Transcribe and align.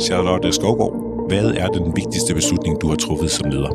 Charlotte 0.00 0.52
Skovgaard, 0.52 1.28
hvad 1.28 1.50
er 1.50 1.66
den 1.66 1.96
vigtigste 1.96 2.34
beslutning, 2.34 2.80
du 2.80 2.88
har 2.88 2.96
truffet 2.96 3.30
som 3.30 3.50
leder? 3.50 3.68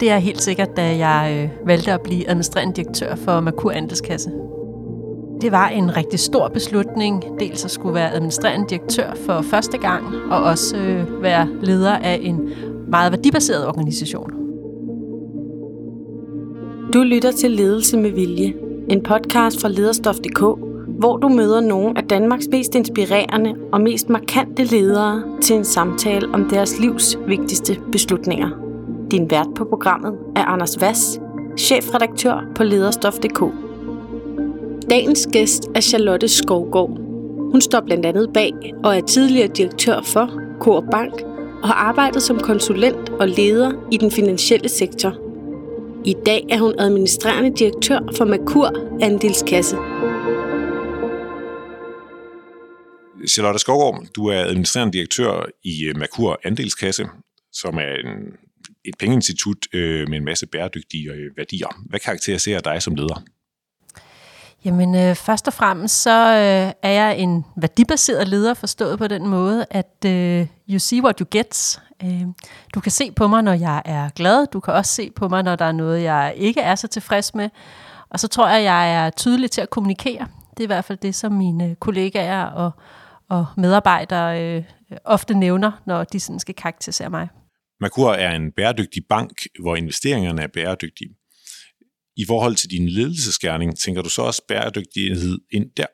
Det 0.00 0.10
er 0.10 0.18
helt 0.18 0.42
sikkert, 0.42 0.76
da 0.76 0.96
jeg 0.96 1.50
øh, 1.52 1.66
valgte 1.68 1.92
at 1.92 2.00
blive 2.00 2.28
administrerende 2.30 2.74
direktør 2.74 3.14
for 3.14 3.40
Merkur 3.40 3.70
Andelskasse. 3.70 4.30
Det 5.40 5.52
var 5.52 5.68
en 5.68 5.96
rigtig 5.96 6.18
stor 6.18 6.48
beslutning. 6.48 7.24
Dels 7.40 7.64
at 7.64 7.70
skulle 7.70 7.94
være 7.94 8.12
administrerende 8.12 8.68
direktør 8.68 9.14
for 9.26 9.42
første 9.42 9.78
gang, 9.78 10.04
og 10.30 10.42
også 10.42 10.76
øh, 10.76 11.22
være 11.22 11.48
leder 11.62 11.96
af 11.96 12.18
en 12.22 12.50
meget 12.90 13.12
værdibaseret 13.12 13.66
organisation. 13.66 14.30
Du 16.92 17.02
lytter 17.02 17.32
til 17.32 17.50
Ledelse 17.50 17.96
med 17.96 18.10
Vilje, 18.10 18.54
en 18.88 19.02
podcast 19.02 19.60
fra 19.60 19.68
lederstof.dk, 19.68 20.69
hvor 21.00 21.16
du 21.16 21.28
møder 21.28 21.60
nogle 21.60 21.98
af 21.98 22.04
Danmarks 22.04 22.48
mest 22.50 22.74
inspirerende 22.74 23.54
og 23.72 23.80
mest 23.80 24.08
markante 24.08 24.64
ledere 24.64 25.22
til 25.40 25.56
en 25.56 25.64
samtale 25.64 26.28
om 26.32 26.48
deres 26.48 26.80
livs 26.80 27.18
vigtigste 27.26 27.78
beslutninger. 27.92 28.48
Din 29.10 29.30
vært 29.30 29.46
på 29.56 29.64
programmet 29.64 30.18
er 30.36 30.44
Anders 30.44 30.80
Vass, 30.80 31.20
chefredaktør 31.58 32.44
på 32.54 32.64
lederstof.dk. 32.64 33.42
Dagens 34.90 35.28
gæst 35.32 35.68
er 35.74 35.80
Charlotte 35.80 36.28
Skovgaard. 36.28 36.90
Hun 37.52 37.60
står 37.60 37.80
blandt 37.80 38.06
andet 38.06 38.30
bag 38.34 38.52
og 38.84 38.96
er 38.96 39.00
tidligere 39.00 39.48
direktør 39.48 40.00
for 40.02 40.30
Coop 40.58 40.84
Bank 40.90 41.22
og 41.62 41.68
har 41.68 41.74
arbejdet 41.74 42.22
som 42.22 42.38
konsulent 42.38 43.08
og 43.08 43.28
leder 43.28 43.72
i 43.90 43.96
den 43.96 44.10
finansielle 44.10 44.68
sektor. 44.68 45.14
I 46.04 46.14
dag 46.26 46.46
er 46.50 46.58
hun 46.58 46.74
administrerende 46.78 47.50
direktør 47.50 47.98
for 48.16 48.24
Merkur 48.24 48.70
Andelskasse. 49.00 49.76
Charlotte 53.28 53.58
Skovgaard, 53.58 54.06
du 54.16 54.26
er 54.26 54.40
administrerende 54.40 54.92
direktør 54.92 55.44
i 55.64 55.84
øh, 55.84 55.96
Merkur 55.96 56.40
Andelskasse, 56.44 57.06
som 57.52 57.78
er 57.78 57.94
en, 58.04 58.16
et 58.84 58.94
pengeinstitut 58.98 59.56
øh, 59.72 60.08
med 60.08 60.18
en 60.18 60.24
masse 60.24 60.46
bæredygtige 60.46 61.12
øh, 61.12 61.36
værdier. 61.36 61.68
Hvad 61.88 62.00
karakteriserer 62.00 62.60
dig 62.60 62.82
som 62.82 62.94
leder? 62.94 63.22
Jamen, 64.64 64.94
øh, 64.94 65.14
først 65.14 65.46
og 65.46 65.52
fremmest 65.52 66.02
så 66.02 66.26
øh, 66.26 66.72
er 66.82 66.90
jeg 66.90 67.18
en 67.18 67.44
værdibaseret 67.56 68.28
leder, 68.28 68.54
forstået 68.54 68.98
på 68.98 69.06
den 69.06 69.26
måde, 69.26 69.66
at 69.70 70.04
øh, 70.06 70.46
you 70.70 70.78
see 70.78 71.02
what 71.02 71.18
you 71.18 71.26
get. 71.30 71.80
Øh, 72.04 72.22
du 72.74 72.80
kan 72.80 72.92
se 72.92 73.12
på 73.12 73.28
mig, 73.28 73.42
når 73.42 73.52
jeg 73.52 73.82
er 73.84 74.08
glad. 74.08 74.46
Du 74.46 74.60
kan 74.60 74.74
også 74.74 74.94
se 74.94 75.10
på 75.10 75.28
mig, 75.28 75.42
når 75.42 75.56
der 75.56 75.64
er 75.64 75.72
noget, 75.72 76.02
jeg 76.02 76.34
ikke 76.36 76.60
er 76.60 76.74
så 76.74 76.88
tilfreds 76.88 77.34
med. 77.34 77.48
Og 78.10 78.20
så 78.20 78.28
tror 78.28 78.48
jeg, 78.48 78.58
at 78.58 78.64
jeg 78.64 78.94
er 78.94 79.10
tydelig 79.10 79.50
til 79.50 79.60
at 79.60 79.70
kommunikere. 79.70 80.26
Det 80.50 80.60
er 80.60 80.62
i 80.62 80.66
hvert 80.66 80.84
fald 80.84 80.98
det, 80.98 81.14
som 81.14 81.32
mine 81.32 81.76
kollegaer 81.80 82.44
og, 82.44 82.70
og 83.30 83.46
medarbejdere 83.56 84.56
øh, 84.56 84.62
ofte 85.04 85.34
nævner, 85.34 85.82
når 85.86 86.04
de 86.04 86.20
sådan 86.20 86.40
skal 86.40 86.54
karakterisere 86.54 87.10
mig. 87.10 87.28
Merkur 87.80 88.12
er 88.12 88.36
en 88.36 88.52
bæredygtig 88.56 89.02
bank, 89.08 89.30
hvor 89.60 89.76
investeringerne 89.76 90.42
er 90.42 90.46
bæredygtige. 90.54 91.10
I 92.16 92.24
forhold 92.26 92.54
til 92.54 92.70
din 92.70 92.88
ledelsesgærning, 92.88 93.78
tænker 93.78 94.02
du 94.02 94.08
så 94.08 94.22
også 94.22 94.42
bæredygtighed 94.48 95.38
ind 95.52 95.66
der? 95.76 95.86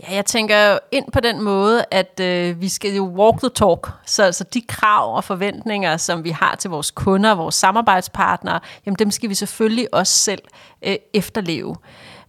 Ja, 0.00 0.14
jeg 0.14 0.26
tænker 0.26 0.78
ind 0.92 1.12
på 1.12 1.20
den 1.20 1.42
måde, 1.42 1.84
at 1.90 2.20
øh, 2.20 2.60
vi 2.60 2.68
skal 2.68 2.94
jo 2.94 3.04
walk 3.04 3.38
the 3.38 3.48
talk. 3.54 3.88
Så 4.06 4.22
altså 4.22 4.44
de 4.44 4.60
krav 4.68 5.16
og 5.16 5.24
forventninger, 5.24 5.96
som 5.96 6.24
vi 6.24 6.30
har 6.30 6.56
til 6.56 6.70
vores 6.70 6.90
kunder, 6.90 7.34
vores 7.34 7.54
samarbejdspartnere, 7.54 8.60
jamen 8.86 8.96
dem 8.98 9.10
skal 9.10 9.28
vi 9.28 9.34
selvfølgelig 9.34 9.94
også 9.94 10.12
selv 10.12 10.42
øh, 10.82 10.96
efterleve. 11.14 11.76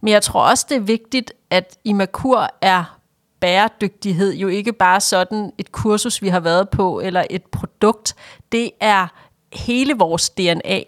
Men 0.02 0.12
jeg 0.12 0.22
tror 0.22 0.50
også, 0.50 0.66
det 0.68 0.76
er 0.76 0.80
vigtigt, 0.80 1.32
at 1.50 1.78
i 1.84 1.92
Merkur 1.92 2.48
er 2.60 2.98
bæredygtighed 3.42 4.34
jo 4.34 4.48
ikke 4.48 4.72
bare 4.72 5.00
sådan 5.00 5.52
et 5.58 5.72
kursus, 5.72 6.22
vi 6.22 6.28
har 6.28 6.40
været 6.40 6.68
på, 6.68 7.00
eller 7.00 7.24
et 7.30 7.42
produkt. 7.42 8.14
Det 8.52 8.70
er 8.80 9.06
hele 9.52 9.94
vores 9.94 10.30
DNA. 10.30 10.80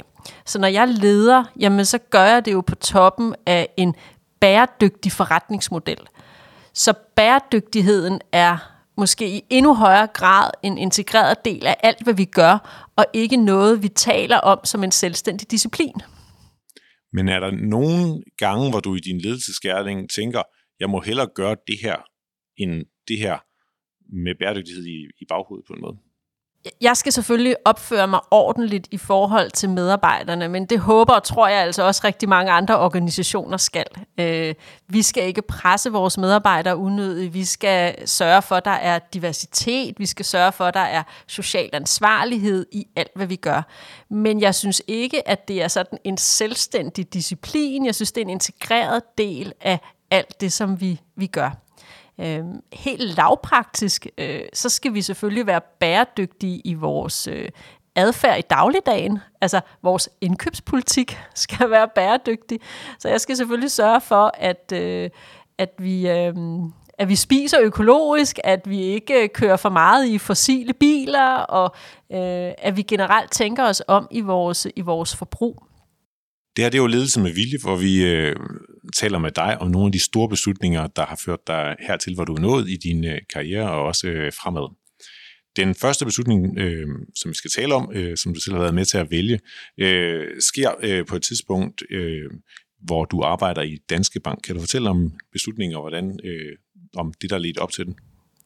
Så 0.46 0.58
når 0.58 0.68
jeg 0.68 0.88
leder, 0.88 1.44
jamen 1.60 1.84
så 1.84 1.98
gør 1.98 2.24
jeg 2.24 2.44
det 2.44 2.52
jo 2.52 2.60
på 2.60 2.74
toppen 2.74 3.34
af 3.46 3.68
en 3.76 3.94
bæredygtig 4.40 5.12
forretningsmodel. 5.12 5.98
Så 6.74 6.92
bæredygtigheden 7.16 8.20
er 8.32 8.56
måske 8.96 9.36
i 9.36 9.44
endnu 9.50 9.74
højere 9.74 10.06
grad 10.06 10.50
en 10.62 10.78
integreret 10.78 11.44
del 11.44 11.66
af 11.66 11.76
alt, 11.82 12.02
hvad 12.02 12.14
vi 12.14 12.24
gør, 12.24 12.86
og 12.96 13.06
ikke 13.12 13.36
noget, 13.36 13.82
vi 13.82 13.88
taler 13.88 14.36
om 14.36 14.58
som 14.64 14.84
en 14.84 14.92
selvstændig 14.92 15.50
disciplin. 15.50 15.94
Men 17.12 17.28
er 17.28 17.40
der 17.40 17.50
nogle 17.50 18.22
gange, 18.38 18.70
hvor 18.70 18.80
du 18.80 18.94
i 18.94 19.00
din 19.00 19.20
ledelsesgærning 19.20 20.10
tænker, 20.10 20.42
jeg 20.80 20.90
må 20.90 21.00
hellere 21.00 21.28
gøre 21.34 21.56
det 21.66 21.76
her, 21.82 21.96
end 22.56 22.84
det 23.08 23.18
her 23.18 23.38
med 24.08 24.34
bæredygtighed 24.34 24.84
i, 24.86 25.06
i 25.20 25.24
baghovedet 25.28 25.66
på 25.66 25.72
en 25.72 25.80
måde? 25.80 25.98
jeg 26.80 26.96
skal 26.96 27.12
selvfølgelig 27.12 27.56
opføre 27.64 28.08
mig 28.08 28.20
ordentligt 28.30 28.88
i 28.90 28.96
forhold 28.96 29.50
til 29.50 29.70
medarbejderne, 29.70 30.48
men 30.48 30.66
det 30.66 30.80
håber 30.80 31.14
og 31.14 31.22
tror 31.22 31.48
jeg 31.48 31.62
altså 31.62 31.82
også 31.82 32.00
rigtig 32.04 32.28
mange 32.28 32.52
andre 32.52 32.78
organisationer 32.78 33.56
skal. 33.56 33.84
Øh, 34.20 34.54
vi 34.88 35.02
skal 35.02 35.26
ikke 35.26 35.42
presse 35.42 35.92
vores 35.92 36.18
medarbejdere 36.18 36.76
unødigt. 36.76 37.34
Vi 37.34 37.44
skal 37.44 38.08
sørge 38.08 38.42
for, 38.42 38.56
at 38.56 38.64
der 38.64 38.70
er 38.70 38.98
diversitet. 38.98 39.98
Vi 39.98 40.06
skal 40.06 40.24
sørge 40.24 40.52
for, 40.52 40.64
at 40.64 40.74
der 40.74 40.80
er 40.80 41.02
social 41.26 41.70
ansvarlighed 41.72 42.66
i 42.72 42.86
alt, 42.96 43.12
hvad 43.14 43.26
vi 43.26 43.36
gør. 43.36 43.62
Men 44.10 44.40
jeg 44.40 44.54
synes 44.54 44.82
ikke, 44.86 45.28
at 45.28 45.48
det 45.48 45.62
er 45.62 45.68
sådan 45.68 45.98
en 46.04 46.16
selvstændig 46.16 47.14
disciplin. 47.14 47.86
Jeg 47.86 47.94
synes, 47.94 48.12
det 48.12 48.20
er 48.20 48.24
en 48.24 48.30
integreret 48.30 49.02
del 49.18 49.52
af 49.60 49.78
alt 50.10 50.40
det, 50.40 50.52
som 50.52 50.80
vi, 50.80 51.00
vi 51.16 51.26
gør. 51.26 51.63
Øh, 52.20 52.44
helt 52.72 53.16
lavpraktisk, 53.16 54.06
øh, 54.18 54.40
så 54.52 54.68
skal 54.68 54.94
vi 54.94 55.02
selvfølgelig 55.02 55.46
være 55.46 55.60
bæredygtige 55.80 56.60
i 56.64 56.74
vores 56.74 57.26
øh, 57.26 57.48
adfærd 57.94 58.38
i 58.38 58.42
dagligdagen. 58.50 59.18
Altså 59.40 59.60
vores 59.82 60.08
indkøbspolitik 60.20 61.18
skal 61.34 61.70
være 61.70 61.88
bæredygtig. 61.94 62.60
Så 62.98 63.08
jeg 63.08 63.20
skal 63.20 63.36
selvfølgelig 63.36 63.70
sørge 63.70 64.00
for, 64.00 64.32
at, 64.38 64.72
øh, 64.74 65.10
at 65.58 65.70
vi... 65.78 66.08
Øh, 66.08 66.34
at 66.98 67.08
vi 67.08 67.16
spiser 67.16 67.60
økologisk, 67.60 68.38
at 68.44 68.70
vi 68.70 68.80
ikke 68.82 69.22
øh, 69.22 69.28
kører 69.28 69.56
for 69.56 69.68
meget 69.68 70.06
i 70.06 70.18
fossile 70.18 70.72
biler, 70.72 71.36
og 71.36 71.74
øh, 72.12 72.52
at 72.58 72.76
vi 72.76 72.82
generelt 72.82 73.32
tænker 73.32 73.64
os 73.64 73.82
om 73.88 74.08
i 74.10 74.20
vores, 74.20 74.66
i 74.76 74.80
vores 74.80 75.16
forbrug. 75.16 75.62
Det 76.56 76.64
her 76.64 76.70
det 76.70 76.78
er 76.78 76.82
jo 76.82 76.86
ledelse 76.86 77.20
med 77.20 77.32
vilje, 77.32 77.58
hvor 77.62 77.76
vi 77.76 78.04
øh, 78.04 78.36
taler 78.92 79.18
med 79.18 79.30
dig 79.30 79.58
om 79.60 79.70
nogle 79.70 79.86
af 79.86 79.92
de 79.92 80.04
store 80.04 80.28
beslutninger, 80.28 80.86
der 80.86 81.06
har 81.06 81.20
ført 81.24 81.46
dig 81.46 81.76
hertil, 81.80 82.14
hvor 82.14 82.24
du 82.24 82.34
er 82.34 82.40
nået 82.40 82.68
i 82.68 82.76
din 82.76 83.04
øh, 83.04 83.18
karriere 83.32 83.70
og 83.70 83.82
også 83.82 84.06
øh, 84.06 84.32
fremad. 84.32 84.74
Den 85.56 85.74
første 85.74 86.04
beslutning, 86.04 86.58
øh, 86.58 86.86
som 87.16 87.28
vi 87.28 87.34
skal 87.34 87.50
tale 87.50 87.74
om, 87.74 87.90
øh, 87.94 88.16
som 88.16 88.34
du 88.34 88.40
selv 88.40 88.54
har 88.54 88.62
været 88.62 88.74
med 88.74 88.84
til 88.84 88.98
at 88.98 89.10
vælge, 89.10 89.40
øh, 89.78 90.26
sker 90.40 90.70
øh, 90.82 91.06
på 91.06 91.16
et 91.16 91.22
tidspunkt, 91.22 91.82
øh, 91.90 92.30
hvor 92.82 93.04
du 93.04 93.22
arbejder 93.22 93.62
i 93.62 93.78
Danske 93.90 94.20
Bank. 94.20 94.40
Kan 94.44 94.54
du 94.54 94.60
fortælle 94.60 94.90
om 94.90 95.12
beslutningen 95.32 95.76
og 95.76 95.82
hvordan, 95.82 96.18
øh, 96.24 96.56
om 96.96 97.12
det, 97.20 97.30
der 97.30 97.38
ledte 97.38 97.58
op 97.58 97.72
til 97.72 97.86
den? 97.86 97.96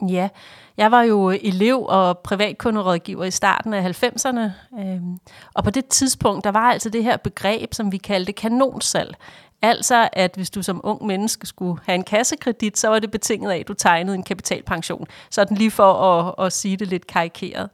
Ja, 0.09 0.29
jeg 0.77 0.91
var 0.91 1.03
jo 1.03 1.31
elev 1.31 1.87
og 1.89 2.19
privatkunderådgiver 2.19 3.25
i 3.25 3.31
starten 3.31 3.75
af 3.75 3.83
90'erne, 3.83 4.51
øhm, 4.81 5.19
og 5.55 5.65
på 5.65 5.71
det 5.71 5.87
tidspunkt, 5.87 6.45
der 6.45 6.51
var 6.51 6.73
altså 6.73 6.91
det 6.91 7.05
her 7.05 7.17
begreb, 7.17 7.75
som 7.75 7.93
vi 7.93 7.97
kaldte 7.97 8.33
kanonsalg. 8.33 9.15
Altså, 9.63 10.09
at 10.13 10.33
hvis 10.35 10.51
du 10.51 10.63
som 10.63 10.81
ung 10.85 11.07
menneske 11.07 11.47
skulle 11.47 11.81
have 11.87 11.95
en 11.95 12.05
kassekredit, 12.05 12.79
så 12.79 12.89
var 12.89 12.99
det 12.99 13.11
betinget 13.11 13.51
af, 13.51 13.59
at 13.59 13.69
du 13.69 13.75
tegnede 13.75 14.15
en 14.15 14.23
kapitalpension. 14.23 15.07
Sådan 15.31 15.57
lige 15.57 15.71
for 15.71 15.93
at, 15.93 16.47
at 16.47 16.53
sige 16.53 16.77
det 16.77 16.89
lidt 16.89 17.07
karikeret. 17.07 17.71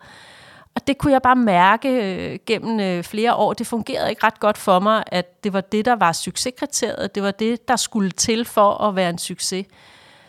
Og 0.75 0.87
det 0.87 0.99
kunne 0.99 1.13
jeg 1.13 1.23
bare 1.23 1.37
mærke 1.37 1.89
øh, 1.89 2.39
gennem 2.47 2.81
øh, 2.81 3.05
flere 3.05 3.35
år. 3.35 3.53
Det 3.53 3.67
fungerede 3.67 4.11
ikke 4.11 4.27
ret 4.27 4.41
godt 4.41 4.59
for 4.59 4.79
mig, 4.79 5.05
at 5.07 5.45
det 5.45 5.53
var 5.53 5.61
det, 5.61 5.85
der 5.85 5.97
var 5.97 6.13
succeskriteriet. 6.13 7.15
Det 7.15 7.23
var 7.23 7.31
det, 7.31 7.69
der 7.69 7.77
skulle 7.77 8.11
til 8.11 8.45
for 8.45 8.83
at 8.83 8.97
være 8.97 9.11
en 9.11 9.19
succes. 9.19 9.67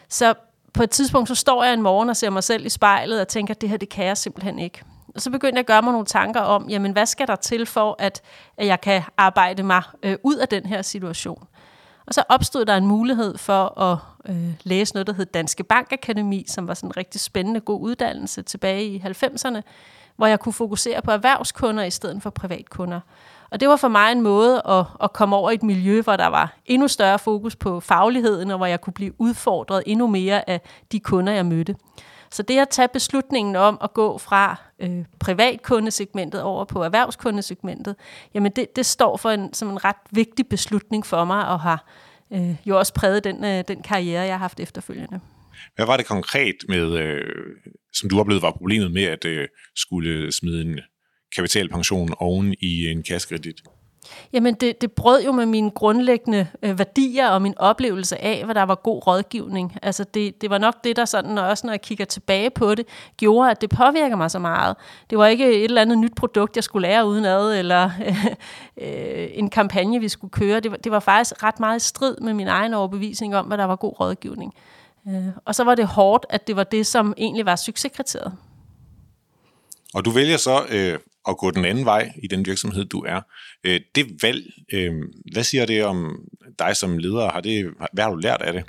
Så 0.10 0.34
på 0.74 0.84
et 0.84 0.90
tidspunkt, 0.90 1.30
så 1.30 1.36
står 1.36 1.64
jeg 1.64 1.74
en 1.74 1.82
morgen 1.82 2.10
og 2.10 2.18
ser 2.18 2.30
mig 2.30 2.44
selv 2.44 2.66
i 2.66 2.70
spejlet 2.70 3.22
og 3.22 3.28
tænker, 3.28 3.54
at 3.54 3.62
det 3.62 3.70
her, 3.70 3.78
det 3.78 3.90
kan 3.90 4.06
jeg 4.06 4.18
simpelthen 4.18 4.60
ikke. 4.60 4.84
Så 5.18 5.32
begyndte 5.32 5.56
jeg 5.56 5.60
at 5.60 5.66
gøre 5.66 5.82
mig 5.82 5.92
nogle 5.92 6.06
tanker 6.06 6.42
om, 6.42 6.70
jamen 6.70 6.92
hvad 6.92 7.06
skal 7.06 7.28
der 7.28 7.36
til 7.36 7.66
for, 7.66 7.96
at, 8.00 8.22
at 8.58 8.68
jeg 8.68 8.82
kan 8.82 9.02
arbejde 9.18 9.64
mig 9.64 9.82
øh, 10.04 10.18
ud 10.24 10.36
af 10.36 10.48
den 10.48 10.66
her 10.66 10.82
situation. 10.82 11.48
Og 12.08 12.14
så 12.14 12.24
opstod 12.30 12.66
der 12.66 12.78
en 12.78 12.88
mulighed 12.88 13.38
for 13.38 13.82
at 13.82 13.98
øh, 14.30 14.54
læse 14.64 14.94
noget, 14.94 15.08
der 15.08 15.14
hed 15.14 15.26
Danske 15.26 15.64
Bankakademi, 15.64 16.46
som 16.48 16.68
var 16.68 16.74
sådan 16.74 16.90
en 16.90 16.98
rigtig 16.98 17.22
spændende, 17.22 17.60
god 17.60 17.82
uddannelse 17.82 18.42
tilbage 18.42 18.86
i 18.86 19.04
90'erne, 19.06 19.62
hvor 20.16 20.28
jeg 20.28 20.40
kunne 20.40 20.54
fokusere 20.54 21.02
på 21.02 21.12
erhvervskunder 21.12 21.84
i 21.84 21.90
stedet 21.90 22.24
for 22.24 22.30
privatkunder. 22.30 23.00
Og 23.50 23.60
det 23.60 23.70
var 23.70 23.76
for 23.76 23.88
mig 23.88 24.12
en 24.12 24.22
måde 24.22 24.62
at, 24.66 24.86
at 25.04 25.14
komme 25.14 25.36
over 25.36 25.52
i 25.52 25.54
et 25.54 25.64
miljø, 25.64 26.02
hvor 26.02 26.16
der 26.16 26.28
var 26.28 26.58
endnu 26.66 26.88
større 26.88 27.20
fokus 27.20 27.56
på 27.56 27.80
fagligheden, 27.80 28.52
og 28.52 28.58
hvor 28.58 28.66
jeg 28.66 28.82
kunne 28.82 28.94
blive 28.94 29.22
udfordret 29.22 29.84
endnu 29.86 30.08
mere 30.08 30.50
af 30.50 30.62
de 30.92 31.00
kunder, 31.00 31.34
jeg 31.34 31.46
mødte. 31.46 31.76
Så 32.32 32.44
det 32.44 32.60
at 32.60 32.70
tage 32.70 32.88
beslutningen 32.88 33.56
om 33.56 33.78
at 33.84 33.94
gå 33.94 34.18
fra 34.18 34.56
øh, 34.80 35.06
privatkundesegmentet 35.20 36.42
over 36.42 36.66
på 36.66 36.84
erhvervskundesegmentet, 36.84 37.96
jamen 38.34 38.52
det, 38.52 38.76
det 38.76 38.86
står 38.86 39.18
for 39.18 39.30
en, 39.30 39.54
som 39.54 39.70
en 39.70 39.86
ret 39.86 39.96
vigtig 40.12 40.48
beslutning 40.48 41.06
for 41.06 41.26
mig, 41.26 41.48
og 41.48 41.60
har 41.60 41.88
øh, 42.34 42.56
jo 42.66 42.78
også 42.78 42.94
præget 42.94 43.24
den, 43.24 43.46
øh, 43.46 43.64
den 43.68 43.82
karriere, 43.82 44.24
jeg 44.24 44.34
har 44.34 44.40
haft 44.40 44.60
efterfølgende. 44.60 45.20
Hvad 45.76 45.86
var 45.86 45.98
det 45.98 46.06
konkret 46.06 46.56
med, 46.70 46.98
øh, 47.00 47.24
som 47.94 48.10
du 48.10 48.20
oplevede 48.20 48.42
var 48.42 48.52
problemet 48.52 48.92
med 48.92 49.04
at 49.04 49.26
øh, 49.26 49.48
skulle 49.76 50.32
smide 50.32 50.62
en 50.62 50.80
kapitalpension 51.36 52.14
oven 52.18 52.56
i 52.62 52.88
en 52.88 53.04
kassekredit? 53.04 53.62
Jamen, 54.34 54.54
det, 54.54 54.82
det 54.82 54.92
brød 54.92 55.24
jo 55.24 55.32
med 55.32 55.46
mine 55.46 55.72
grundlæggende 55.72 56.48
øh, 56.62 56.80
værdier 56.80 57.30
og 57.30 57.42
min 57.42 57.54
oplevelse 57.58 58.22
af, 58.22 58.46
hvad 58.46 58.56
der 58.56 58.64
var 58.64 58.76
god 58.76 59.08
rådgivning. 59.08 59.78
Altså, 59.82 60.04
det, 60.04 60.42
det 60.42 60.50
var 60.50 60.58
nok 60.58 60.84
det, 60.84 60.96
der 60.96 61.06
sådan, 61.06 61.38
og 61.38 61.48
også 61.48 61.68
når 61.68 61.74
jeg 61.74 61.82
kigger 61.82 62.06
tilbage 62.06 62.50
på 62.50 62.76
det, 62.76 62.86
gjorde, 63.18 63.52
at 63.52 63.62
det 63.62 63.70
påvirker 63.70 64.16
mig 64.16 64.32
så 64.32 64.40
meget. 64.40 64.76
Det 65.10 65.18
var 65.18 65.28
ikke 65.28 65.54
et 65.54 65.64
eller 65.64 65.82
andet 65.82 65.98
nyt 65.98 66.16
produkt, 66.16 66.56
jeg 66.56 66.64
skulle 66.64 66.88
lære 66.88 67.08
udenad, 67.08 67.60
eller 67.60 67.92
øh, 68.82 69.28
en 69.34 69.50
kampagne, 69.50 70.00
vi 70.00 70.10
skulle 70.10 70.32
køre. 70.32 70.60
Det 70.60 70.72
var, 70.72 70.78
det 70.78 70.92
var 70.92 71.00
faktisk 71.00 71.44
ret 71.44 71.60
meget 71.60 71.78
i 71.82 71.88
strid 71.88 72.18
med 72.22 72.34
min 72.34 72.48
egen 72.48 72.74
overbevisning 72.74 73.36
om, 73.36 73.46
hvad 73.46 73.58
der 73.58 73.66
var 73.66 73.76
god 73.76 74.00
rådgivning. 74.00 74.54
Øh, 75.08 75.28
og 75.46 75.56
så 75.56 75.64
var 75.64 75.76
det 75.76 75.88
hårdt, 75.88 76.26
at 76.30 76.48
det 76.48 76.56
var 76.56 76.64
det, 76.64 76.88
som 76.88 77.14
egentlig 77.18 77.46
var 77.46 77.56
succeskriteriet. 77.56 78.34
Og 79.94 80.06
du 80.06 80.12
vælger 80.12 80.38
så 80.38 80.66
øh, 80.70 81.00
at 81.28 81.38
gå 81.38 81.52
den 81.52 81.66
anden 81.66 81.86
vej 81.86 82.12
i 82.24 82.28
den 82.28 82.46
virksomhed, 82.46 82.86
du 82.86 83.00
er. 83.00 83.22
Øh, 83.64 83.80
det 83.96 84.24
valg, 84.24 84.44
øh, 84.74 84.94
hvad 85.34 85.44
siger 85.44 85.66
det 85.66 85.86
om 85.86 86.16
dig 86.60 86.76
som 86.76 86.98
leder? 86.98 87.32
Har 87.32 87.42
det, 87.42 87.74
hvad 87.94 88.04
har 88.04 88.12
du 88.12 88.18
lært 88.18 88.42
af 88.42 88.54
det? 88.54 88.64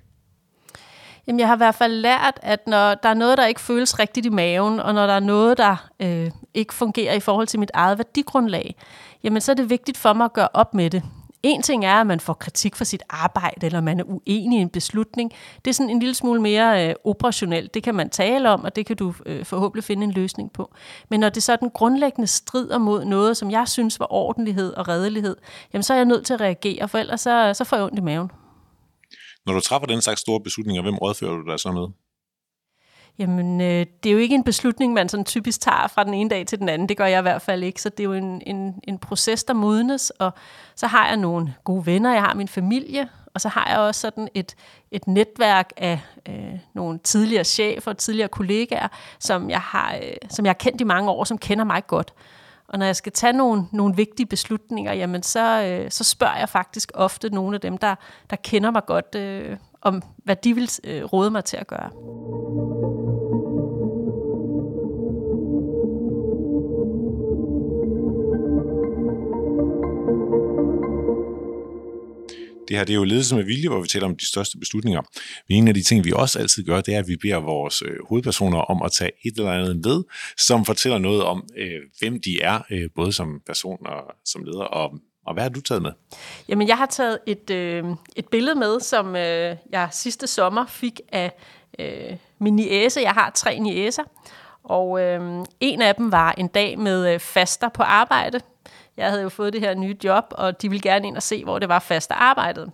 Jamen, 1.26 1.40
jeg 1.40 1.48
har 1.48 1.56
i 1.56 1.64
hvert 1.64 1.74
fald 1.74 1.92
lært, 1.92 2.40
at 2.42 2.66
når 2.66 2.94
der 2.94 3.08
er 3.08 3.14
noget, 3.14 3.38
der 3.38 3.46
ikke 3.46 3.60
føles 3.60 3.98
rigtigt 3.98 4.26
i 4.26 4.28
maven, 4.28 4.80
og 4.80 4.94
når 4.94 5.06
der 5.06 5.12
er 5.12 5.20
noget, 5.20 5.58
der 5.58 5.88
øh, 6.00 6.30
ikke 6.54 6.74
fungerer 6.74 7.14
i 7.14 7.20
forhold 7.20 7.46
til 7.46 7.60
mit 7.60 7.70
eget 7.74 7.98
værdigrundlag, 7.98 8.74
jamen 9.24 9.40
så 9.40 9.52
er 9.52 9.56
det 9.56 9.70
vigtigt 9.70 9.98
for 9.98 10.12
mig 10.12 10.24
at 10.24 10.32
gøre 10.32 10.48
op 10.54 10.74
med 10.74 10.90
det. 10.90 11.02
En 11.46 11.62
ting 11.62 11.84
er, 11.84 11.94
at 11.94 12.06
man 12.06 12.20
får 12.20 12.32
kritik 12.32 12.76
for 12.76 12.84
sit 12.84 13.02
arbejde, 13.10 13.66
eller 13.66 13.80
man 13.80 14.00
er 14.00 14.04
uenig 14.04 14.58
i 14.58 14.62
en 14.62 14.68
beslutning. 14.68 15.32
Det 15.64 15.70
er 15.70 15.74
sådan 15.74 15.90
en 15.90 15.98
lille 15.98 16.14
smule 16.14 16.40
mere 16.40 16.88
øh, 16.88 16.94
operationelt. 17.04 17.74
Det 17.74 17.82
kan 17.82 17.94
man 17.94 18.10
tale 18.10 18.50
om, 18.50 18.64
og 18.64 18.76
det 18.76 18.86
kan 18.86 18.96
du 18.96 19.14
øh, 19.26 19.44
forhåbentlig 19.44 19.84
finde 19.84 20.04
en 20.04 20.10
løsning 20.10 20.52
på. 20.52 20.74
Men 21.10 21.20
når 21.20 21.28
det 21.28 21.42
sådan 21.42 21.70
grundlæggende 21.70 22.26
strider 22.26 22.78
mod 22.78 23.04
noget, 23.04 23.36
som 23.36 23.50
jeg 23.50 23.68
synes 23.68 24.00
var 24.00 24.12
ordentlighed 24.12 24.74
og 24.74 24.88
redelighed, 24.88 25.36
jamen 25.72 25.82
så 25.82 25.92
er 25.92 25.96
jeg 25.96 26.04
nødt 26.04 26.26
til 26.26 26.34
at 26.34 26.40
reagere, 26.40 26.88
for 26.88 26.98
ellers 26.98 27.20
så, 27.20 27.52
så 27.54 27.64
får 27.64 27.76
jeg 27.76 27.84
ondt 27.84 27.98
i 27.98 28.02
maven. 28.02 28.30
Når 29.46 29.52
du 29.52 29.60
træffer 29.60 29.86
den 29.86 30.00
slags 30.00 30.20
store 30.20 30.40
beslutninger, 30.40 30.82
hvem 30.82 30.94
rådfører 30.94 31.36
du 31.36 31.50
dig 31.50 31.60
så 31.60 31.72
med? 31.72 32.05
Jamen, 33.18 33.60
øh, 33.60 33.86
det 34.02 34.08
er 34.08 34.12
jo 34.12 34.18
ikke 34.18 34.34
en 34.34 34.44
beslutning, 34.44 34.92
man 34.92 35.08
sådan 35.08 35.24
typisk 35.24 35.60
tager 35.60 35.86
fra 35.86 36.04
den 36.04 36.14
ene 36.14 36.30
dag 36.30 36.46
til 36.46 36.58
den 36.58 36.68
anden. 36.68 36.88
Det 36.88 36.96
gør 36.96 37.06
jeg 37.06 37.18
i 37.18 37.22
hvert 37.22 37.42
fald 37.42 37.62
ikke. 37.62 37.82
Så 37.82 37.88
det 37.88 38.00
er 38.00 38.04
jo 38.04 38.12
en, 38.12 38.42
en, 38.46 38.74
en 38.84 38.98
proces, 38.98 39.44
der 39.44 39.54
modnes. 39.54 40.10
Og 40.10 40.32
så 40.74 40.86
har 40.86 41.06
jeg 41.06 41.16
nogle 41.16 41.54
gode 41.64 41.86
venner, 41.86 42.12
jeg 42.12 42.22
har 42.22 42.34
min 42.34 42.48
familie, 42.48 43.08
og 43.34 43.40
så 43.40 43.48
har 43.48 43.68
jeg 43.70 43.78
også 43.78 44.00
sådan 44.00 44.28
et, 44.34 44.54
et 44.90 45.06
netværk 45.06 45.72
af 45.76 46.00
øh, 46.28 46.58
nogle 46.74 46.98
tidligere 46.98 47.44
chefer 47.44 47.90
og 47.90 47.98
tidligere 47.98 48.28
kollegaer, 48.28 48.88
som 49.18 49.50
jeg, 49.50 49.60
har, 49.60 49.94
øh, 49.94 50.16
som 50.30 50.44
jeg 50.44 50.50
har 50.50 50.54
kendt 50.54 50.80
i 50.80 50.84
mange 50.84 51.10
år, 51.10 51.24
som 51.24 51.38
kender 51.38 51.64
mig 51.64 51.86
godt. 51.86 52.14
Og 52.68 52.78
når 52.78 52.86
jeg 52.86 52.96
skal 52.96 53.12
tage 53.12 53.32
nogle, 53.32 53.66
nogle 53.72 53.96
vigtige 53.96 54.26
beslutninger, 54.26 54.92
jamen 54.92 55.22
så, 55.22 55.62
øh, 55.62 55.90
så 55.90 56.04
spørger 56.04 56.36
jeg 56.36 56.48
faktisk 56.48 56.92
ofte 56.94 57.30
nogle 57.30 57.54
af 57.54 57.60
dem, 57.60 57.78
der, 57.78 57.94
der 58.30 58.36
kender 58.36 58.70
mig 58.70 58.86
godt, 58.86 59.14
øh, 59.14 59.56
om 59.86 60.02
hvad 60.24 60.36
de 60.44 60.54
vil 60.54 60.70
øh, 60.84 61.04
råde 61.04 61.30
mig 61.30 61.44
til 61.44 61.56
at 61.56 61.66
gøre. 61.66 61.90
Det 72.68 72.76
her 72.76 72.84
det 72.84 72.92
er 72.92 72.96
jo 72.96 73.04
ledelse 73.04 73.36
med 73.36 73.44
vilje, 73.44 73.68
hvor 73.68 73.80
vi 73.80 73.88
taler 73.88 74.06
om 74.06 74.16
de 74.16 74.26
største 74.26 74.58
beslutninger. 74.58 75.02
Men 75.48 75.58
en 75.58 75.68
af 75.68 75.74
de 75.74 75.82
ting, 75.82 76.04
vi 76.04 76.12
også 76.12 76.38
altid 76.38 76.64
gør, 76.64 76.80
det 76.80 76.94
er, 76.94 76.98
at 76.98 77.08
vi 77.08 77.16
beder 77.16 77.36
vores 77.36 77.82
øh, 77.82 77.96
hovedpersoner 78.08 78.58
om 78.58 78.82
at 78.82 78.92
tage 78.92 79.10
et 79.24 79.36
eller 79.36 79.52
andet 79.52 79.76
med, 79.76 80.02
som 80.38 80.64
fortæller 80.64 80.98
noget 80.98 81.22
om, 81.22 81.48
øh, 81.56 81.80
hvem 81.98 82.20
de 82.20 82.40
er, 82.42 82.60
øh, 82.70 82.88
både 82.96 83.12
som 83.12 83.40
person 83.46 83.86
og 83.86 84.02
som 84.24 84.44
leder, 84.44 84.64
og 84.64 85.00
og 85.26 85.34
hvad 85.34 85.42
har 85.42 85.50
du 85.50 85.60
taget 85.60 85.82
med? 85.82 85.92
Jamen, 86.48 86.68
jeg 86.68 86.76
har 86.76 86.86
taget 86.86 87.18
et, 87.26 87.50
øh, 87.50 87.84
et 88.16 88.28
billede 88.28 88.58
med, 88.58 88.80
som 88.80 89.16
øh, 89.16 89.56
jeg 89.72 89.88
sidste 89.90 90.26
sommer 90.26 90.66
fik 90.66 91.00
af 91.12 91.32
øh, 91.78 92.16
min 92.38 92.56
niæse. 92.56 93.00
Jeg 93.00 93.10
har 93.12 93.30
tre 93.30 93.58
niæser, 93.58 94.02
og 94.64 95.00
øh, 95.00 95.44
en 95.60 95.82
af 95.82 95.94
dem 95.94 96.12
var 96.12 96.34
en 96.38 96.48
dag 96.48 96.78
med 96.78 97.14
øh, 97.14 97.20
faster 97.20 97.68
på 97.68 97.82
arbejde. 97.82 98.40
Jeg 98.96 99.08
havde 99.10 99.22
jo 99.22 99.28
fået 99.28 99.52
det 99.52 99.60
her 99.60 99.74
nye 99.74 99.96
job, 100.04 100.24
og 100.30 100.62
de 100.62 100.68
ville 100.68 100.82
gerne 100.82 101.06
ind 101.06 101.16
og 101.16 101.22
se, 101.22 101.44
hvor 101.44 101.58
det 101.58 101.68
var 101.68 101.78
faste 101.78 102.14
arbejdet. 102.14 102.70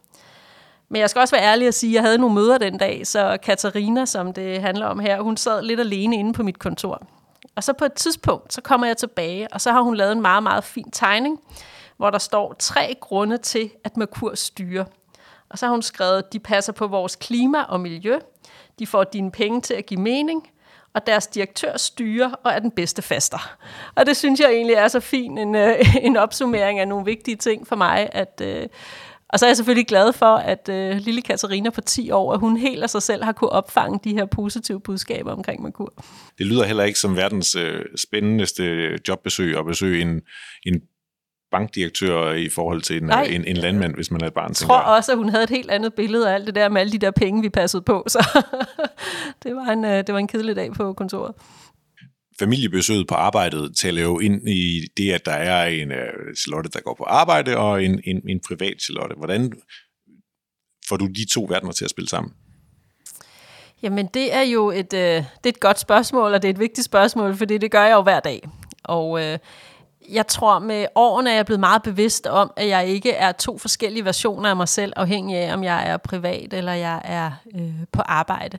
Men 0.89 1.01
jeg 1.01 1.11
skal 1.11 1.21
også 1.21 1.37
være 1.37 1.45
ærlig 1.45 1.69
at 1.69 1.75
sige, 1.75 1.91
at 1.91 1.95
jeg 1.95 2.03
havde 2.03 2.19
nogle 2.19 2.35
møder 2.35 2.59
den 2.59 2.79
dag, 2.79 3.07
så 3.07 3.39
Katarina, 3.43 4.07
som 4.07 4.33
det 4.33 4.61
handler 4.61 4.87
om 4.87 4.99
her, 4.99 5.21
hun 5.21 5.37
sad 5.37 5.63
lidt 5.63 5.81
alene 5.81 6.17
inde 6.17 6.33
på 6.33 6.43
mit 6.43 6.59
kontor. 6.59 7.03
Og 7.57 7.65
så 7.65 7.73
på 7.73 7.85
et 7.85 7.93
tidspunkt, 7.93 8.53
så 8.53 8.61
kommer 8.61 8.87
jeg 8.87 8.97
tilbage, 8.97 9.53
og 9.53 9.61
så 9.61 9.73
har 9.73 9.81
hun 9.81 9.95
lavet 9.95 10.13
en 10.13 10.23
meget, 10.23 10.43
meget 10.43 10.65
fin 10.65 10.91
tegning, 10.91 11.41
hvor 11.97 12.11
der 12.11 12.19
står 12.19 12.55
tre 12.59 12.95
grunde 13.01 13.39
til, 13.39 13.71
at 13.85 13.97
Merkur 13.97 14.35
styrer. 14.35 14.85
Og 15.51 15.59
så 15.59 15.67
har 15.67 15.71
hun 15.71 15.83
skrevet, 15.83 16.33
de 16.33 16.39
passer 16.39 16.73
på 16.73 16.87
vores 16.87 17.17
klima 17.17 17.63
og 17.63 17.81
miljø, 17.81 18.19
de 18.79 18.87
får 18.87 19.05
dine 19.05 19.31
penge 19.31 19.61
til 19.61 19.75
at 19.75 19.87
give 19.87 20.01
mening, 20.01 20.49
og 20.95 21.07
deres 21.07 21.27
direktør 21.27 21.77
styrer 21.77 22.33
og 22.33 22.53
er 22.53 22.59
den 22.59 22.71
bedste 22.71 23.03
faster. 23.03 23.57
Og 23.95 24.07
det 24.07 24.17
synes 24.17 24.41
jeg 24.41 24.51
egentlig 24.51 24.75
er 24.75 24.89
så 24.89 25.01
fin 25.01 25.39
en, 25.39 25.55
øh, 25.55 25.95
en 26.07 26.17
opsummering 26.17 26.79
af 26.79 26.89
nogle 26.89 27.05
vigtige 27.05 27.37
ting 27.37 27.67
for 27.67 27.77
mig, 27.77 28.09
at... 28.13 28.41
Øh, 28.45 28.69
og 29.29 29.39
så 29.39 29.47
er 29.47 29.49
jeg 29.49 29.57
selvfølgelig 29.57 29.87
glad 29.87 30.13
for, 30.13 30.37
at 30.37 30.69
øh, 30.69 30.97
lille 30.97 31.23
Katarina 31.23 31.71
på 31.71 31.81
10 31.81 32.11
år, 32.11 32.33
at 32.33 32.41
hun 32.41 32.57
helt 32.57 32.83
af 32.83 32.91
sig 32.91 33.03
selv 33.03 33.25
har 33.25 33.33
kunne 33.33 33.51
opfange 33.51 34.01
de 34.05 34.15
her 34.15 34.25
positive 34.25 34.81
budskaber 34.81 35.33
omkring 35.33 35.63
Merkur. 35.63 35.93
Det 36.39 36.47
lyder 36.47 36.65
heller 36.65 36.85
ikke 36.85 36.99
som 36.99 37.17
verdens 37.17 37.57
øh, 37.57 37.81
spændendeste 37.97 38.63
jobbesøg 39.09 39.59
at 39.59 39.67
besøge 39.67 40.03
en, 40.03 40.21
en 40.67 40.81
bankdirektør 41.53 42.33
i 42.33 42.49
forhold 42.49 42.83
til 42.83 43.03
en, 43.03 43.13
en, 43.13 43.45
en 43.45 43.57
landmand, 43.57 43.95
hvis 43.95 44.11
man 44.11 44.23
er 44.23 44.27
et 44.27 44.35
barn. 44.35 44.49
Jeg 44.49 44.57
tror 44.57 44.79
også, 44.79 45.13
at 45.13 45.19
hun 45.19 45.29
havde 45.29 45.45
et 45.45 45.51
helt 45.51 45.71
andet 45.71 45.95
billede 45.95 46.31
af 46.31 46.35
alt 46.35 46.47
det 46.47 46.55
der 46.55 46.69
med 46.69 46.81
alle 46.81 46.93
de 46.93 46.99
der 46.99 47.11
penge, 47.11 47.43
vi 47.43 47.49
passede 47.49 47.83
på. 47.83 48.05
Så 48.09 48.43
det, 49.43 49.57
var 49.57 49.73
en, 49.73 49.85
øh, 49.85 49.97
det 50.07 50.13
var 50.13 50.19
en 50.19 50.29
kedelig 50.29 50.57
dag 50.57 50.73
på 50.73 50.93
kontoret. 50.93 51.35
Familiebesøget 52.39 53.09
på 53.09 53.15
arbejdet 53.15 53.77
taler 53.77 54.03
jo 54.03 54.19
ind 54.19 54.49
i 54.49 54.81
det, 54.97 55.13
at 55.13 55.27
der 55.27 55.33
er 55.33 55.67
en 55.67 55.91
uh, 55.91 56.35
Charlotte, 56.37 56.71
der 56.71 56.81
går 56.81 56.95
på 56.99 57.05
arbejde, 57.05 57.57
og 57.57 57.85
en, 57.85 58.01
en, 58.05 58.29
en 58.29 58.41
privat 58.49 58.83
Charlotte. 58.83 59.15
Hvordan 59.19 59.53
får 60.89 60.97
du 60.97 61.07
de 61.07 61.27
to 61.31 61.47
verdener 61.51 61.73
til 61.73 61.85
at 61.85 61.91
spille 61.91 62.09
sammen? 62.09 62.33
Jamen, 63.83 64.07
det 64.15 64.35
er 64.35 64.43
jo 64.43 64.71
et, 64.71 64.93
øh, 64.95 65.01
det 65.01 65.45
er 65.45 65.49
et 65.49 65.61
godt 65.61 65.79
spørgsmål, 65.79 66.35
og 66.35 66.43
det 66.43 66.49
er 66.49 66.53
et 66.53 66.59
vigtigt 66.59 66.85
spørgsmål, 66.85 67.37
fordi 67.37 67.59
det 67.59 67.71
gør 67.71 67.85
jeg 67.85 67.93
jo 67.93 68.03
hver 68.03 68.21
dag. 68.21 68.49
Og 68.85 69.23
øh, 69.23 69.39
jeg 70.09 70.27
tror, 70.27 70.59
med 70.59 70.87
årene 70.95 71.31
er 71.31 71.35
jeg 71.35 71.47
blevet 71.47 71.61
meget 71.61 71.83
bevidst 71.83 72.27
om, 72.27 72.53
at 72.57 72.69
jeg 72.69 72.87
ikke 72.87 73.13
er 73.13 73.33
to 73.33 73.59
forskellige 73.59 74.05
versioner 74.05 74.51
af 74.51 74.57
mig 74.57 74.69
selv, 74.69 74.93
afhængig 74.97 75.37
af, 75.37 75.53
om 75.53 75.65
jeg 75.65 75.89
er 75.89 75.97
privat 75.97 76.53
eller 76.53 76.73
jeg 76.73 77.01
er 77.05 77.31
øh, 77.55 77.75
på 77.93 78.03
arbejde. 78.03 78.59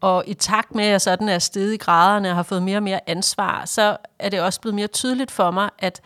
Og 0.00 0.24
i 0.26 0.34
takt 0.34 0.74
med, 0.74 0.84
at 0.84 0.90
jeg 0.90 1.00
sådan 1.00 1.28
er 1.28 1.38
steget 1.38 1.74
i 1.74 1.76
graderne 1.76 2.30
og 2.30 2.36
har 2.36 2.42
fået 2.42 2.62
mere 2.62 2.76
og 2.76 2.82
mere 2.82 3.00
ansvar, 3.06 3.64
så 3.64 3.96
er 4.18 4.28
det 4.28 4.40
også 4.40 4.60
blevet 4.60 4.74
mere 4.74 4.86
tydeligt 4.86 5.30
for 5.30 5.50
mig, 5.50 5.70
at, 5.78 6.00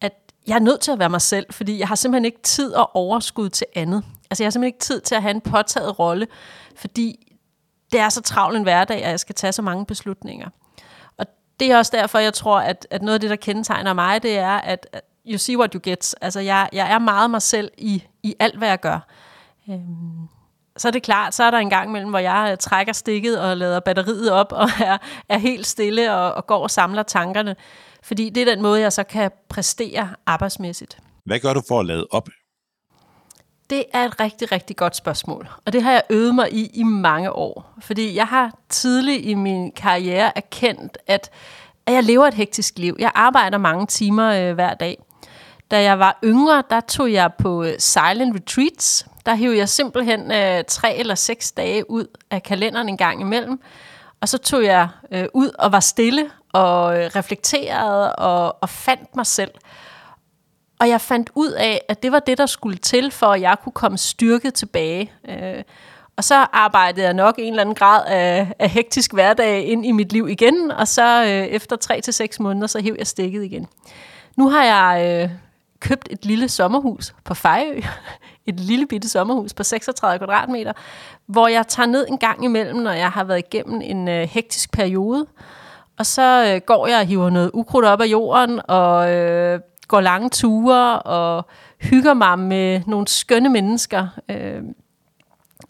at 0.00 0.12
jeg 0.46 0.54
er 0.54 0.60
nødt 0.60 0.80
til 0.80 0.90
at 0.90 0.98
være 0.98 1.10
mig 1.10 1.20
selv, 1.20 1.46
fordi 1.50 1.78
jeg 1.78 1.88
har 1.88 1.94
simpelthen 1.94 2.24
ikke 2.24 2.42
tid 2.42 2.72
og 2.72 2.96
overskud 2.96 3.48
til 3.48 3.66
andet. 3.74 4.04
Altså 4.30 4.42
jeg 4.42 4.46
har 4.46 4.50
simpelthen 4.50 4.74
ikke 4.74 4.84
tid 4.84 5.00
til 5.00 5.14
at 5.14 5.22
have 5.22 5.34
en 5.34 5.40
påtaget 5.40 5.98
rolle, 5.98 6.26
fordi 6.76 7.34
det 7.92 8.00
er 8.00 8.08
så 8.08 8.22
travl 8.22 8.56
en 8.56 8.62
hverdag, 8.62 9.04
at 9.04 9.10
jeg 9.10 9.20
skal 9.20 9.34
tage 9.34 9.52
så 9.52 9.62
mange 9.62 9.86
beslutninger 9.86 10.48
det 11.60 11.70
er 11.70 11.76
også 11.76 11.92
derfor, 11.94 12.18
jeg 12.18 12.34
tror, 12.34 12.60
at, 12.60 12.86
at 12.90 13.02
noget 13.02 13.14
af 13.14 13.20
det, 13.20 13.30
der 13.30 13.36
kendetegner 13.36 13.92
mig, 13.92 14.22
det 14.22 14.38
er, 14.38 14.56
at 14.56 14.86
you 15.26 15.38
see 15.38 15.58
what 15.58 15.72
you 15.72 15.80
get. 15.82 16.14
Altså, 16.20 16.40
jeg, 16.40 16.68
jeg 16.72 16.92
er 16.92 16.98
meget 16.98 17.30
mig 17.30 17.42
selv 17.42 17.70
i, 17.78 18.04
i 18.22 18.34
alt, 18.38 18.58
hvad 18.58 18.68
jeg 18.68 18.80
gør. 18.80 19.08
Øhm, 19.70 20.28
så 20.76 20.88
er 20.88 20.92
det 20.92 21.02
klart, 21.02 21.34
så 21.34 21.44
er 21.44 21.50
der 21.50 21.58
en 21.58 21.70
gang 21.70 21.88
imellem, 21.88 22.10
hvor 22.10 22.18
jeg 22.18 22.48
øh, 22.50 22.58
trækker 22.58 22.92
stikket 22.92 23.40
og 23.40 23.56
lader 23.56 23.80
batteriet 23.80 24.32
op 24.32 24.52
og 24.52 24.68
er, 24.80 24.98
er 25.28 25.38
helt 25.38 25.66
stille 25.66 26.14
og, 26.14 26.34
og 26.34 26.46
går 26.46 26.62
og 26.62 26.70
samler 26.70 27.02
tankerne. 27.02 27.56
Fordi 28.02 28.30
det 28.30 28.40
er 28.40 28.54
den 28.54 28.62
måde, 28.62 28.80
jeg 28.80 28.92
så 28.92 29.02
kan 29.02 29.30
præstere 29.48 30.08
arbejdsmæssigt. 30.26 30.98
Hvad 31.24 31.38
gør 31.40 31.52
du 31.54 31.62
for 31.68 31.80
at 31.80 31.86
lade 31.86 32.06
op? 32.10 32.28
Det 33.70 33.84
er 33.92 34.04
et 34.04 34.20
rigtig, 34.20 34.52
rigtig 34.52 34.76
godt 34.76 34.96
spørgsmål. 34.96 35.48
Og 35.64 35.72
det 35.72 35.82
har 35.82 35.92
jeg 35.92 36.02
øvet 36.10 36.34
mig 36.34 36.52
i 36.52 36.70
i 36.74 36.82
mange 36.82 37.32
år. 37.32 37.74
Fordi 37.80 38.16
jeg 38.16 38.26
har 38.26 38.52
tidligt 38.68 39.24
i 39.24 39.34
min 39.34 39.72
karriere 39.72 40.38
erkendt, 40.38 40.98
at, 41.06 41.30
at 41.86 41.94
jeg 41.94 42.02
lever 42.02 42.26
et 42.26 42.34
hektisk 42.34 42.78
liv. 42.78 42.96
Jeg 42.98 43.10
arbejder 43.14 43.58
mange 43.58 43.86
timer 43.86 44.48
øh, 44.48 44.54
hver 44.54 44.74
dag. 44.74 44.98
Da 45.70 45.82
jeg 45.82 45.98
var 45.98 46.18
yngre, 46.24 46.62
der 46.70 46.80
tog 46.80 47.12
jeg 47.12 47.30
på 47.38 47.64
øh, 47.64 47.74
silent 47.78 48.36
retreats. 48.36 49.06
Der 49.26 49.34
hævde 49.34 49.58
jeg 49.58 49.68
simpelthen 49.68 50.32
øh, 50.32 50.64
tre 50.68 50.96
eller 50.96 51.14
seks 51.14 51.52
dage 51.52 51.90
ud 51.90 52.06
af 52.30 52.42
kalenderen 52.42 52.88
en 52.88 52.96
gang 52.96 53.20
imellem. 53.20 53.60
Og 54.20 54.28
så 54.28 54.38
tog 54.38 54.64
jeg 54.64 54.88
øh, 55.12 55.26
ud 55.34 55.50
og 55.58 55.72
var 55.72 55.80
stille 55.80 56.30
og 56.52 56.98
øh, 56.98 57.10
reflekterede 57.16 58.16
og, 58.16 58.56
og 58.62 58.68
fandt 58.68 59.16
mig 59.16 59.26
selv. 59.26 59.50
Og 60.78 60.88
jeg 60.88 61.00
fandt 61.00 61.30
ud 61.34 61.50
af, 61.50 61.80
at 61.88 62.02
det 62.02 62.12
var 62.12 62.18
det, 62.18 62.38
der 62.38 62.46
skulle 62.46 62.76
til, 62.76 63.10
for 63.10 63.26
at 63.26 63.40
jeg 63.40 63.56
kunne 63.62 63.72
komme 63.72 63.98
styrket 63.98 64.54
tilbage. 64.54 65.12
Øh, 65.28 65.62
og 66.16 66.24
så 66.24 66.34
arbejdede 66.52 67.06
jeg 67.06 67.14
nok 67.14 67.34
en 67.38 67.52
eller 67.52 67.60
anden 67.60 67.74
grad 67.74 68.06
af, 68.06 68.52
af 68.58 68.70
hektisk 68.70 69.12
hverdag 69.12 69.64
ind 69.64 69.86
i 69.86 69.92
mit 69.92 70.12
liv 70.12 70.28
igen, 70.28 70.70
og 70.70 70.88
så 70.88 71.22
øh, 71.22 71.28
efter 71.28 71.76
tre 71.76 72.00
til 72.00 72.12
seks 72.12 72.40
måneder, 72.40 72.66
så 72.66 72.80
hæv 72.80 72.94
jeg 72.98 73.06
stikket 73.06 73.44
igen. 73.44 73.66
Nu 74.36 74.48
har 74.48 74.64
jeg 74.64 75.22
øh, 75.24 75.30
købt 75.80 76.08
et 76.10 76.24
lille 76.24 76.48
sommerhus 76.48 77.14
på 77.24 77.34
Fejø, 77.34 77.80
et 78.46 78.60
lille 78.60 78.86
bitte 78.86 79.08
sommerhus 79.08 79.54
på 79.54 79.62
36 79.62 80.18
kvadratmeter, 80.18 80.72
hvor 81.26 81.48
jeg 81.48 81.66
tager 81.68 81.86
ned 81.86 82.06
en 82.08 82.18
gang 82.18 82.44
imellem, 82.44 82.76
når 82.76 82.92
jeg 82.92 83.10
har 83.10 83.24
været 83.24 83.38
igennem 83.38 83.80
en 83.84 84.08
øh, 84.08 84.28
hektisk 84.28 84.72
periode, 84.72 85.26
og 85.98 86.06
så 86.06 86.52
øh, 86.54 86.60
går 86.66 86.86
jeg 86.86 87.00
og 87.00 87.06
hiver 87.06 87.30
noget 87.30 87.50
ukrudt 87.54 87.84
op 87.84 88.00
af 88.00 88.06
jorden, 88.06 88.60
og 88.68 89.12
øh, 89.12 89.60
går 89.88 90.00
lange 90.00 90.30
ture, 90.30 91.02
og 91.02 91.46
hygger 91.80 92.14
mig 92.14 92.38
med 92.38 92.82
nogle 92.86 93.08
skønne 93.08 93.48
mennesker. 93.48 94.08
Øh, 94.30 94.62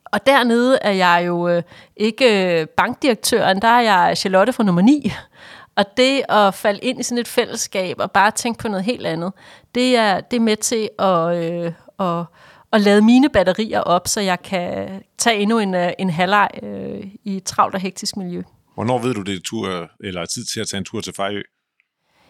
og 0.04 0.26
dernede 0.26 0.78
er 0.82 0.90
jeg 0.90 1.25
jo 1.26 1.49
øh, 1.49 1.62
ikke 1.96 2.61
øh, 2.61 2.66
bankdirektøren, 2.66 3.62
der 3.62 3.68
er 3.68 3.80
jeg 3.80 4.16
Charlotte 4.16 4.52
fra 4.52 4.64
nummer 4.64 4.82
9. 4.82 5.12
Og 5.76 5.85
det 5.96 6.23
at 6.28 6.54
falde 6.54 6.80
ind 6.80 7.00
i 7.00 7.02
sådan 7.02 7.18
et 7.18 7.28
fællesskab 7.28 7.96
og 7.99 8.11
bare 8.11 8.30
tænke 8.30 8.58
på 8.58 8.68
noget 8.68 8.85
helt 8.85 9.06
andet, 9.06 9.32
det 9.75 9.96
er, 9.96 10.20
det 10.20 10.37
er 10.37 10.40
med 10.40 10.56
til 10.56 10.88
at, 10.99 11.37
øh, 11.37 11.73
at, 11.99 12.25
at 12.73 12.80
lade 12.80 13.02
mine 13.02 13.28
batterier 13.28 13.80
op, 13.80 14.08
så 14.08 14.20
jeg 14.20 14.42
kan 14.42 14.88
tage 15.18 15.38
endnu 15.38 15.58
en, 15.58 15.75
øh, 15.75 15.92
en 15.99 16.11
halvleg 16.11 16.50
øh, 16.62 17.04
i 17.25 17.37
et 17.37 17.44
travlt 17.44 17.75
og 17.75 17.80
hektisk 17.80 18.16
miljø. 18.16 18.42
Hvornår 18.75 18.99
ved 18.99 19.14
du, 19.14 19.23
det 19.23 19.35
er 19.35 19.40
tur, 19.44 19.90
eller 20.00 20.20
er 20.20 20.26
tid 20.26 20.44
til 20.44 20.61
at 20.61 20.68
tage 20.68 20.78
en 20.78 20.85
tur 20.85 21.00
til 21.00 21.12
Fejø? 21.12 21.42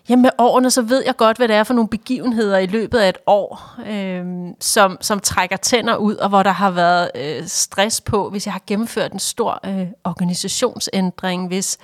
Jamen 0.08 0.22
med 0.22 0.30
årene, 0.38 0.70
så 0.70 0.82
ved 0.82 1.02
jeg 1.06 1.16
godt, 1.16 1.36
hvad 1.36 1.48
det 1.48 1.56
er 1.56 1.64
for 1.64 1.74
nogle 1.74 1.88
begivenheder 1.88 2.58
i 2.58 2.66
løbet 2.66 2.98
af 2.98 3.08
et 3.08 3.18
år, 3.26 3.74
øh, 3.86 4.24
som, 4.60 4.98
som 5.00 5.20
trækker 5.20 5.56
tænder 5.56 5.96
ud, 5.96 6.14
og 6.14 6.28
hvor 6.28 6.42
der 6.42 6.50
har 6.50 6.70
været 6.70 7.10
øh, 7.14 7.46
stress 7.46 8.00
på, 8.00 8.30
hvis 8.30 8.46
jeg 8.46 8.52
har 8.52 8.62
gennemført 8.66 9.12
en 9.12 9.18
stor 9.18 9.60
øh, 9.66 9.86
organisationsændring, 10.04 11.46
hvis 11.46 11.78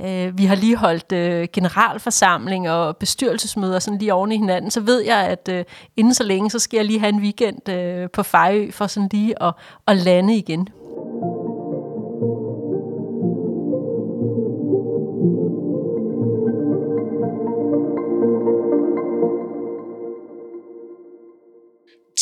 øh, 0.00 0.38
vi 0.38 0.44
har 0.44 0.54
lige 0.54 0.76
holdt 0.76 1.12
øh, 1.12 1.48
generalforsamling 1.52 2.70
og 2.70 2.96
bestyrelsesmøder 2.96 3.78
sådan 3.78 3.98
lige 3.98 4.14
oven 4.14 4.32
i 4.32 4.36
hinanden, 4.36 4.70
så 4.70 4.80
ved 4.80 5.00
jeg, 5.00 5.18
at 5.18 5.48
øh, 5.48 5.64
inden 5.96 6.14
så 6.14 6.22
længe, 6.22 6.50
så 6.50 6.58
skal 6.58 6.76
jeg 6.76 6.86
lige 6.86 7.00
have 7.00 7.08
en 7.08 7.20
weekend 7.20 7.68
øh, 7.68 8.10
på 8.10 8.22
Fejø 8.22 8.70
for 8.70 8.86
sådan 8.86 9.08
lige 9.12 9.42
at, 9.42 9.54
at 9.86 9.96
lande 9.96 10.36
igen. 10.36 10.68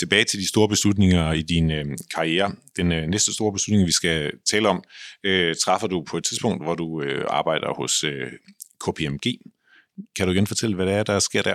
Tilbage 0.01 0.25
til 0.25 0.39
de 0.39 0.49
store 0.49 0.69
beslutninger 0.69 1.33
i 1.33 1.43
din 1.43 1.71
øh, 1.71 1.85
karriere. 2.15 2.53
Den 2.77 2.93
øh, 2.93 3.07
næste 3.07 3.35
store 3.35 3.53
beslutning, 3.53 3.87
vi 3.87 3.93
skal 3.93 4.33
tale 4.51 4.69
om, 4.69 4.83
øh, 5.25 5.55
træffer 5.65 5.87
du 5.87 6.05
på 6.11 6.17
et 6.17 6.25
tidspunkt, 6.25 6.65
hvor 6.65 6.75
du 6.75 7.03
øh, 7.03 7.25
arbejder 7.29 7.75
hos 7.81 8.05
øh, 8.05 8.33
KPMG. 8.85 9.27
Kan 10.17 10.27
du 10.27 10.33
igen 10.33 10.47
fortælle, 10.47 10.77
hvad 10.77 10.87
det 10.87 10.95
er, 10.95 11.03
der 11.03 11.19
sker 11.19 11.43
der? 11.43 11.55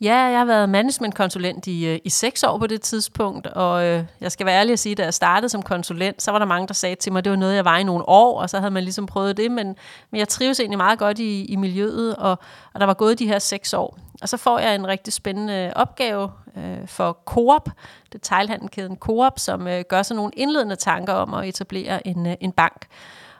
Ja, 0.00 0.16
jeg 0.16 0.38
har 0.38 0.44
været 0.44 0.68
managementkonsulent 0.68 1.66
i, 1.66 1.86
øh, 1.86 1.98
i 2.04 2.10
seks 2.10 2.42
år 2.42 2.58
på 2.58 2.66
det 2.66 2.80
tidspunkt, 2.80 3.46
og 3.46 3.84
øh, 3.84 4.04
jeg 4.20 4.32
skal 4.32 4.46
være 4.46 4.60
ærlig 4.60 4.72
at 4.72 4.78
sige, 4.78 4.90
at 4.90 4.98
da 4.98 5.04
jeg 5.04 5.14
startede 5.14 5.48
som 5.48 5.62
konsulent, 5.62 6.22
så 6.22 6.30
var 6.30 6.38
der 6.38 6.46
mange, 6.46 6.68
der 6.68 6.74
sagde 6.74 6.94
til 6.94 7.12
mig, 7.12 7.18
at 7.18 7.24
det 7.24 7.30
var 7.30 7.36
noget, 7.36 7.54
jeg 7.54 7.64
var 7.64 7.78
i 7.78 7.84
nogle 7.84 8.08
år, 8.08 8.40
og 8.40 8.50
så 8.50 8.58
havde 8.58 8.70
man 8.70 8.82
ligesom 8.82 9.06
prøvet 9.06 9.36
det, 9.36 9.50
men, 9.50 9.76
men 10.10 10.18
jeg 10.18 10.28
trives 10.28 10.60
egentlig 10.60 10.78
meget 10.78 10.98
godt 10.98 11.18
i, 11.18 11.44
i 11.44 11.56
miljøet, 11.56 12.16
og, 12.16 12.38
og 12.74 12.80
der 12.80 12.86
var 12.86 12.94
gået 12.94 13.18
de 13.18 13.26
her 13.26 13.38
seks 13.38 13.74
år. 13.74 13.98
Og 14.22 14.28
så 14.28 14.36
får 14.36 14.58
jeg 14.58 14.74
en 14.74 14.86
rigtig 14.86 15.12
spændende 15.12 15.72
opgave 15.76 16.30
øh, 16.56 16.88
for 16.88 17.18
Coop, 17.24 17.70
detailhandelkæden 18.12 18.96
Coop, 18.96 19.38
som 19.38 19.68
øh, 19.68 19.84
gør 19.88 20.02
sig 20.02 20.16
nogle 20.16 20.32
indledende 20.36 20.76
tanker 20.76 21.12
om 21.12 21.34
at 21.34 21.48
etablere 21.48 22.06
en, 22.06 22.26
øh, 22.26 22.34
en 22.40 22.52
bank. 22.52 22.86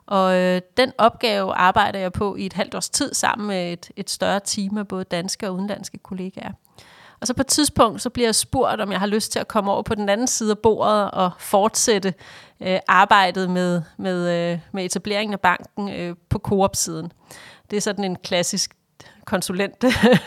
Og 0.07 0.37
øh, 0.37 0.61
den 0.77 0.93
opgave 0.99 1.55
arbejder 1.55 1.99
jeg 1.99 2.13
på 2.13 2.37
i 2.37 2.47
et 2.47 2.53
halvt 2.53 2.75
års 2.75 2.91
tid 2.91 3.15
sammen 3.15 3.49
med 3.49 3.73
et, 3.73 3.91
et 3.97 4.11
større 4.11 4.41
team 4.45 4.79
af 4.79 4.89
både 4.89 5.05
danske 5.05 5.49
og 5.49 5.55
udenlandske 5.55 5.99
kollegaer. 5.99 6.53
Og 7.21 7.27
så 7.27 7.35
på 7.35 7.41
et 7.41 7.47
tidspunkt, 7.47 8.03
så 8.03 8.11
bliver 8.11 8.27
jeg 8.27 8.35
spurgt, 8.35 8.81
om 8.81 8.93
jeg 8.93 9.01
har 9.01 9.07
lyst 9.07 9.33
til 9.33 9.39
at 9.39 9.49
komme 9.49 9.73
over 9.73 9.83
på 9.83 9.95
den 9.95 10.09
anden 10.09 10.27
side 10.27 10.51
af 10.51 10.59
bordet 10.59 11.11
og 11.11 11.31
fortsætte 11.39 12.15
øh, 12.61 12.79
arbejdet 12.89 13.51
med, 13.51 13.83
med, 13.97 14.53
øh, 14.53 14.59
med 14.73 14.85
etableringen 14.85 15.33
af 15.33 15.41
banken 15.41 15.89
øh, 15.89 16.17
på 16.29 16.39
Coop-siden. 16.39 17.13
Det 17.71 17.77
er 17.77 17.81
sådan 17.81 18.05
en 18.05 18.17
klassisk 18.17 18.77
konsulent, 19.25 19.85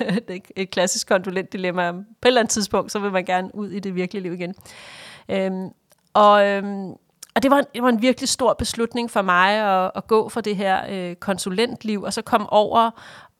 et 0.55 0.71
klassisk 0.71 1.07
konsulentdilemma. 1.07 1.91
På 1.91 1.97
et 1.97 2.05
eller 2.23 2.41
andet 2.41 2.51
tidspunkt, 2.51 2.91
så 2.91 2.99
vil 2.99 3.11
man 3.11 3.25
gerne 3.25 3.55
ud 3.55 3.69
i 3.69 3.79
det 3.79 3.95
virkelige 3.95 4.23
liv 4.23 4.33
igen. 4.33 4.55
Øhm, 5.29 5.69
og, 6.13 6.47
øhm, 6.47 6.93
og 7.39 7.43
det 7.43 7.51
var, 7.51 7.59
en, 7.59 7.65
det 7.73 7.83
var 7.83 7.89
en 7.89 8.01
virkelig 8.01 8.29
stor 8.29 8.53
beslutning 8.53 9.11
for 9.11 9.21
mig 9.21 9.49
at, 9.49 9.91
at 9.95 10.07
gå 10.07 10.29
for 10.29 10.41
det 10.41 10.55
her 10.55 10.81
øh, 10.89 11.15
konsulentliv, 11.15 12.01
og 12.01 12.13
så 12.13 12.21
komme 12.21 12.53
over 12.53 12.91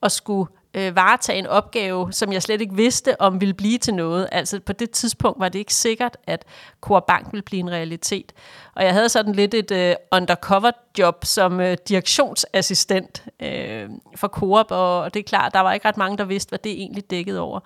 og 0.01 0.11
skulle 0.11 0.51
øh, 0.73 0.95
varetage 0.95 1.39
en 1.39 1.47
opgave, 1.47 2.13
som 2.13 2.33
jeg 2.33 2.43
slet 2.43 2.61
ikke 2.61 2.75
vidste, 2.75 3.21
om 3.21 3.41
ville 3.41 3.53
blive 3.53 3.77
til 3.77 3.93
noget. 3.93 4.29
Altså 4.31 4.59
på 4.59 4.73
det 4.73 4.91
tidspunkt 4.91 5.39
var 5.39 5.49
det 5.49 5.59
ikke 5.59 5.73
sikkert, 5.73 6.17
at 6.27 6.45
Coop 6.81 7.05
Bank 7.07 7.27
ville 7.31 7.43
blive 7.43 7.59
en 7.59 7.71
realitet. 7.71 8.33
Og 8.75 8.83
jeg 8.83 8.93
havde 8.93 9.09
sådan 9.09 9.33
lidt 9.33 9.53
et 9.53 9.71
øh, 9.71 9.95
undercover 10.11 10.71
job 10.97 11.25
som 11.25 11.59
øh, 11.59 11.77
direktionsassistent 11.87 13.23
øh, 13.39 13.89
for 14.15 14.27
Coop, 14.27 14.65
og 14.69 15.13
det 15.13 15.19
er 15.19 15.23
klart, 15.23 15.53
der 15.53 15.59
var 15.59 15.73
ikke 15.73 15.87
ret 15.87 15.97
mange, 15.97 16.17
der 16.17 16.25
vidste, 16.25 16.49
hvad 16.49 16.59
det 16.59 16.71
egentlig 16.71 17.09
dækkede 17.09 17.39
over. 17.39 17.59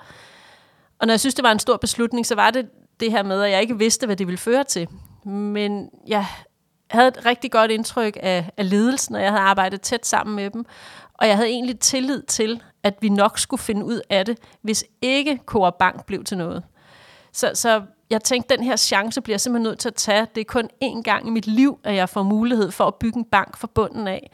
Og 0.99 1.07
når 1.07 1.13
jeg 1.13 1.19
synes, 1.19 1.35
det 1.35 1.43
var 1.43 1.51
en 1.51 1.59
stor 1.59 1.77
beslutning, 1.77 2.25
så 2.25 2.35
var 2.35 2.51
det 2.51 2.69
det 2.99 3.11
her 3.11 3.23
med, 3.23 3.41
at 3.41 3.51
jeg 3.51 3.61
ikke 3.61 3.77
vidste, 3.77 4.05
hvad 4.05 4.15
det 4.15 4.27
ville 4.27 4.37
føre 4.37 4.63
til. 4.63 4.87
Men 5.25 5.89
jeg 6.07 6.25
havde 6.89 7.07
et 7.07 7.25
rigtig 7.25 7.51
godt 7.51 7.71
indtryk 7.71 8.17
af, 8.19 8.49
af 8.57 8.69
ledelsen, 8.69 9.15
og 9.15 9.21
jeg 9.21 9.29
havde 9.29 9.41
arbejdet 9.41 9.81
tæt 9.81 10.05
sammen 10.05 10.35
med 10.35 10.49
dem. 10.49 10.65
Og 11.13 11.27
jeg 11.27 11.35
havde 11.35 11.49
egentlig 11.49 11.79
tillid 11.79 12.21
til, 12.21 12.63
at 12.83 12.93
vi 13.01 13.09
nok 13.09 13.39
skulle 13.39 13.61
finde 13.61 13.85
ud 13.85 14.01
af 14.09 14.25
det, 14.25 14.37
hvis 14.61 14.85
ikke 15.01 15.39
Coop 15.45 15.77
Bank 15.77 16.05
blev 16.05 16.23
til 16.23 16.37
noget. 16.37 16.63
Så, 17.33 17.51
så 17.53 17.81
jeg 18.09 18.23
tænkte, 18.23 18.55
den 18.55 18.63
her 18.63 18.75
chance 18.75 19.21
bliver 19.21 19.33
jeg 19.33 19.41
simpelthen 19.41 19.63
nødt 19.63 19.79
til 19.79 19.89
at 19.89 19.95
tage. 19.95 20.27
Det 20.35 20.41
er 20.41 20.45
kun 20.45 20.69
én 20.83 21.01
gang 21.01 21.27
i 21.27 21.29
mit 21.29 21.47
liv, 21.47 21.79
at 21.83 21.95
jeg 21.95 22.09
får 22.09 22.23
mulighed 22.23 22.71
for 22.71 22.85
at 22.85 22.95
bygge 22.95 23.17
en 23.17 23.25
bank 23.25 23.57
fra 23.57 23.67
bunden 23.67 24.07
af. 24.07 24.31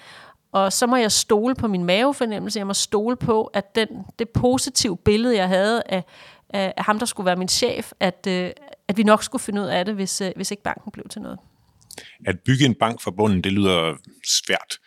Og 0.52 0.74
så 0.74 0.88
må 0.88 0.96
jeg 0.96 1.12
stole 1.12 1.56
på 1.56 1.68
min 1.68 1.84
mavefornemmelse. 1.84 2.60
Jeg 2.60 2.68
må 2.68 2.74
stole 2.74 3.16
på, 3.16 3.44
at 3.44 3.76
den, 3.76 3.88
det 4.20 4.30
positive 4.30 4.98
billede, 4.98 5.36
jeg 5.36 5.48
havde 5.48 5.84
af, 5.86 6.04
af, 6.50 6.74
ham, 6.78 7.00
der 7.00 7.06
skulle 7.06 7.26
være 7.26 7.36
min 7.36 7.48
chef, 7.48 7.92
at, 8.00 8.28
øh, 8.28 8.52
at 8.88 8.98
vi 8.98 9.04
nok 9.04 9.24
skulle 9.24 9.42
finde 9.42 9.62
ud 9.62 9.68
af 9.68 9.86
det, 9.86 9.96
hvis, 9.96 10.22
øh, 10.22 10.32
hvis 10.36 10.52
ikke 10.52 10.64
banken 10.64 10.92
blev 10.92 11.06
til 11.10 11.22
noget. 11.22 11.40
At 12.26 12.40
bygge 12.40 12.66
en 12.66 12.76
bank 12.76 13.02
fra 13.02 13.12
bunden, 13.12 13.44
det 13.44 13.52
lyder 13.52 13.94
svært. 14.28 14.78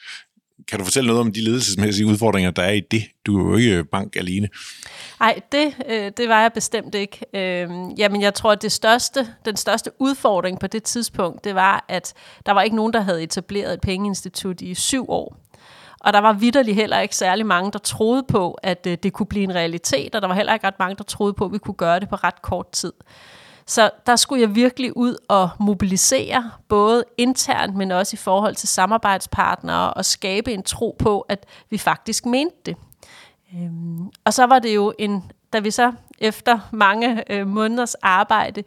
Kan 0.69 0.79
du 0.79 0.85
fortælle 0.85 1.07
noget 1.07 1.21
om 1.21 1.33
de 1.33 1.45
ledelsesmæssige 1.45 2.07
udfordringer, 2.07 2.51
der 2.51 2.63
er 2.63 2.73
i 2.73 2.81
det? 2.81 3.03
Du 3.27 3.39
er 3.39 3.51
jo 3.51 3.57
ikke 3.57 3.85
bank 3.85 4.17
alene. 4.17 4.49
Nej, 5.21 5.41
det, 5.53 5.75
øh, 5.89 6.13
det 6.17 6.29
var 6.29 6.43
jeg 6.43 6.53
bestemt 6.53 6.95
ikke. 6.95 7.19
Øh, 7.35 7.71
jamen, 7.99 8.23
jeg 8.23 8.35
tror, 8.35 8.53
at 8.53 8.63
det 8.63 8.73
største, 8.73 9.29
den 9.45 9.57
største 9.57 9.91
udfordring 9.99 10.61
på 10.61 10.67
det 10.67 10.83
tidspunkt, 10.83 11.45
det 11.45 11.55
var, 11.55 11.85
at 11.89 12.15
der 12.47 12.53
var 12.53 12.63
ikke 12.63 12.77
nogen, 12.77 12.93
der 12.93 13.01
havde 13.01 13.23
etableret 13.23 13.75
et 13.75 13.81
pengeinstitut 13.81 14.61
i 14.61 14.75
syv 14.75 15.11
år. 15.11 15.42
Og 16.03 16.13
der 16.13 16.19
var 16.19 16.33
vidderligt 16.33 16.75
heller 16.75 17.01
ikke 17.01 17.17
særlig 17.17 17.47
mange, 17.47 17.73
der 17.73 17.79
troede 17.79 18.23
på, 18.23 18.59
at 18.63 18.87
øh, 18.87 18.99
det 19.03 19.13
kunne 19.13 19.27
blive 19.27 19.45
en 19.45 19.55
realitet, 19.55 20.15
og 20.15 20.23
der 20.23 20.29
var 20.29 20.35
heller 20.35 20.55
ikke 20.55 20.67
ret 20.67 20.79
mange, 20.79 20.97
der 20.97 21.05
troede 21.05 21.33
på, 21.33 21.45
at 21.45 21.53
vi 21.53 21.59
kunne 21.59 21.75
gøre 21.75 22.01
det 22.01 22.09
på 22.09 22.17
ret 22.17 22.43
kort 22.43 22.71
tid. 22.71 22.93
Så 23.67 23.91
der 24.07 24.17
skulle 24.17 24.43
jeg 24.43 24.55
virkelig 24.55 24.97
ud 24.97 25.17
og 25.29 25.51
mobilisere, 25.61 26.51
både 26.69 27.05
internt, 27.19 27.77
men 27.77 27.91
også 27.91 28.15
i 28.15 28.17
forhold 28.17 28.55
til 28.55 28.69
samarbejdspartnere, 28.69 29.95
og 29.95 30.05
skabe 30.05 30.53
en 30.53 30.63
tro 30.63 30.97
på, 30.99 31.21
at 31.21 31.47
vi 31.71 31.79
faktisk 31.79 32.27
mente 32.27 32.57
det. 32.67 32.77
Øhm, 33.55 34.11
og 34.25 34.35
så 34.35 34.47
var 34.47 34.59
det 34.59 34.75
jo 34.75 34.93
en, 34.99 35.33
da 35.53 35.59
vi 35.59 35.71
så 35.71 35.93
efter 36.19 36.59
mange 36.71 37.33
øh, 37.33 37.47
måneders 37.47 37.95
arbejde 37.95 38.63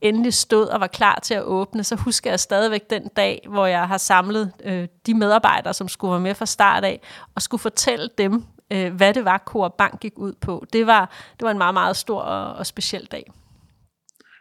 endelig 0.00 0.34
stod 0.34 0.66
og 0.66 0.80
var 0.80 0.86
klar 0.86 1.20
til 1.22 1.34
at 1.34 1.42
åbne, 1.42 1.84
så 1.84 1.96
husker 1.96 2.30
jeg 2.30 2.40
stadigvæk 2.40 2.90
den 2.90 3.08
dag, 3.16 3.46
hvor 3.48 3.66
jeg 3.66 3.88
har 3.88 3.98
samlet 3.98 4.52
øh, 4.64 4.88
de 5.06 5.14
medarbejdere, 5.14 5.74
som 5.74 5.88
skulle 5.88 6.10
være 6.10 6.20
med 6.20 6.34
fra 6.34 6.46
start 6.46 6.84
af, 6.84 7.00
og 7.34 7.42
skulle 7.42 7.60
fortælle 7.60 8.10
dem, 8.18 8.44
øh, 8.72 8.94
hvad 8.94 9.14
det 9.14 9.24
var, 9.24 9.42
Coop 9.46 9.72
Bank 9.78 10.00
gik 10.00 10.18
ud 10.18 10.32
på. 10.40 10.64
Det 10.72 10.86
var, 10.86 11.10
det 11.32 11.44
var 11.44 11.50
en 11.50 11.58
meget, 11.58 11.74
meget 11.74 11.96
stor 11.96 12.20
og, 12.20 12.54
og 12.54 12.66
speciel 12.66 13.04
dag. 13.04 13.30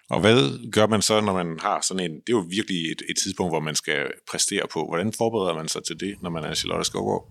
Og 0.09 0.19
hvad 0.19 0.71
gør 0.71 0.87
man 0.87 1.01
så, 1.01 1.21
når 1.21 1.33
man 1.33 1.59
har 1.61 1.79
sådan 1.81 2.11
en... 2.11 2.11
Det 2.11 2.33
er 2.33 2.37
jo 2.37 2.45
virkelig 2.49 2.91
et, 2.91 3.01
et 3.09 3.17
tidspunkt, 3.23 3.51
hvor 3.51 3.59
man 3.59 3.75
skal 3.75 4.07
præstere 4.31 4.63
på. 4.73 4.85
Hvordan 4.87 5.13
forbereder 5.17 5.55
man 5.55 5.67
sig 5.67 5.83
til 5.83 5.99
det, 5.99 6.15
når 6.21 6.29
man 6.29 6.43
er 6.43 6.53
Charlotte 6.53 6.85
Skovgaard? 6.85 7.29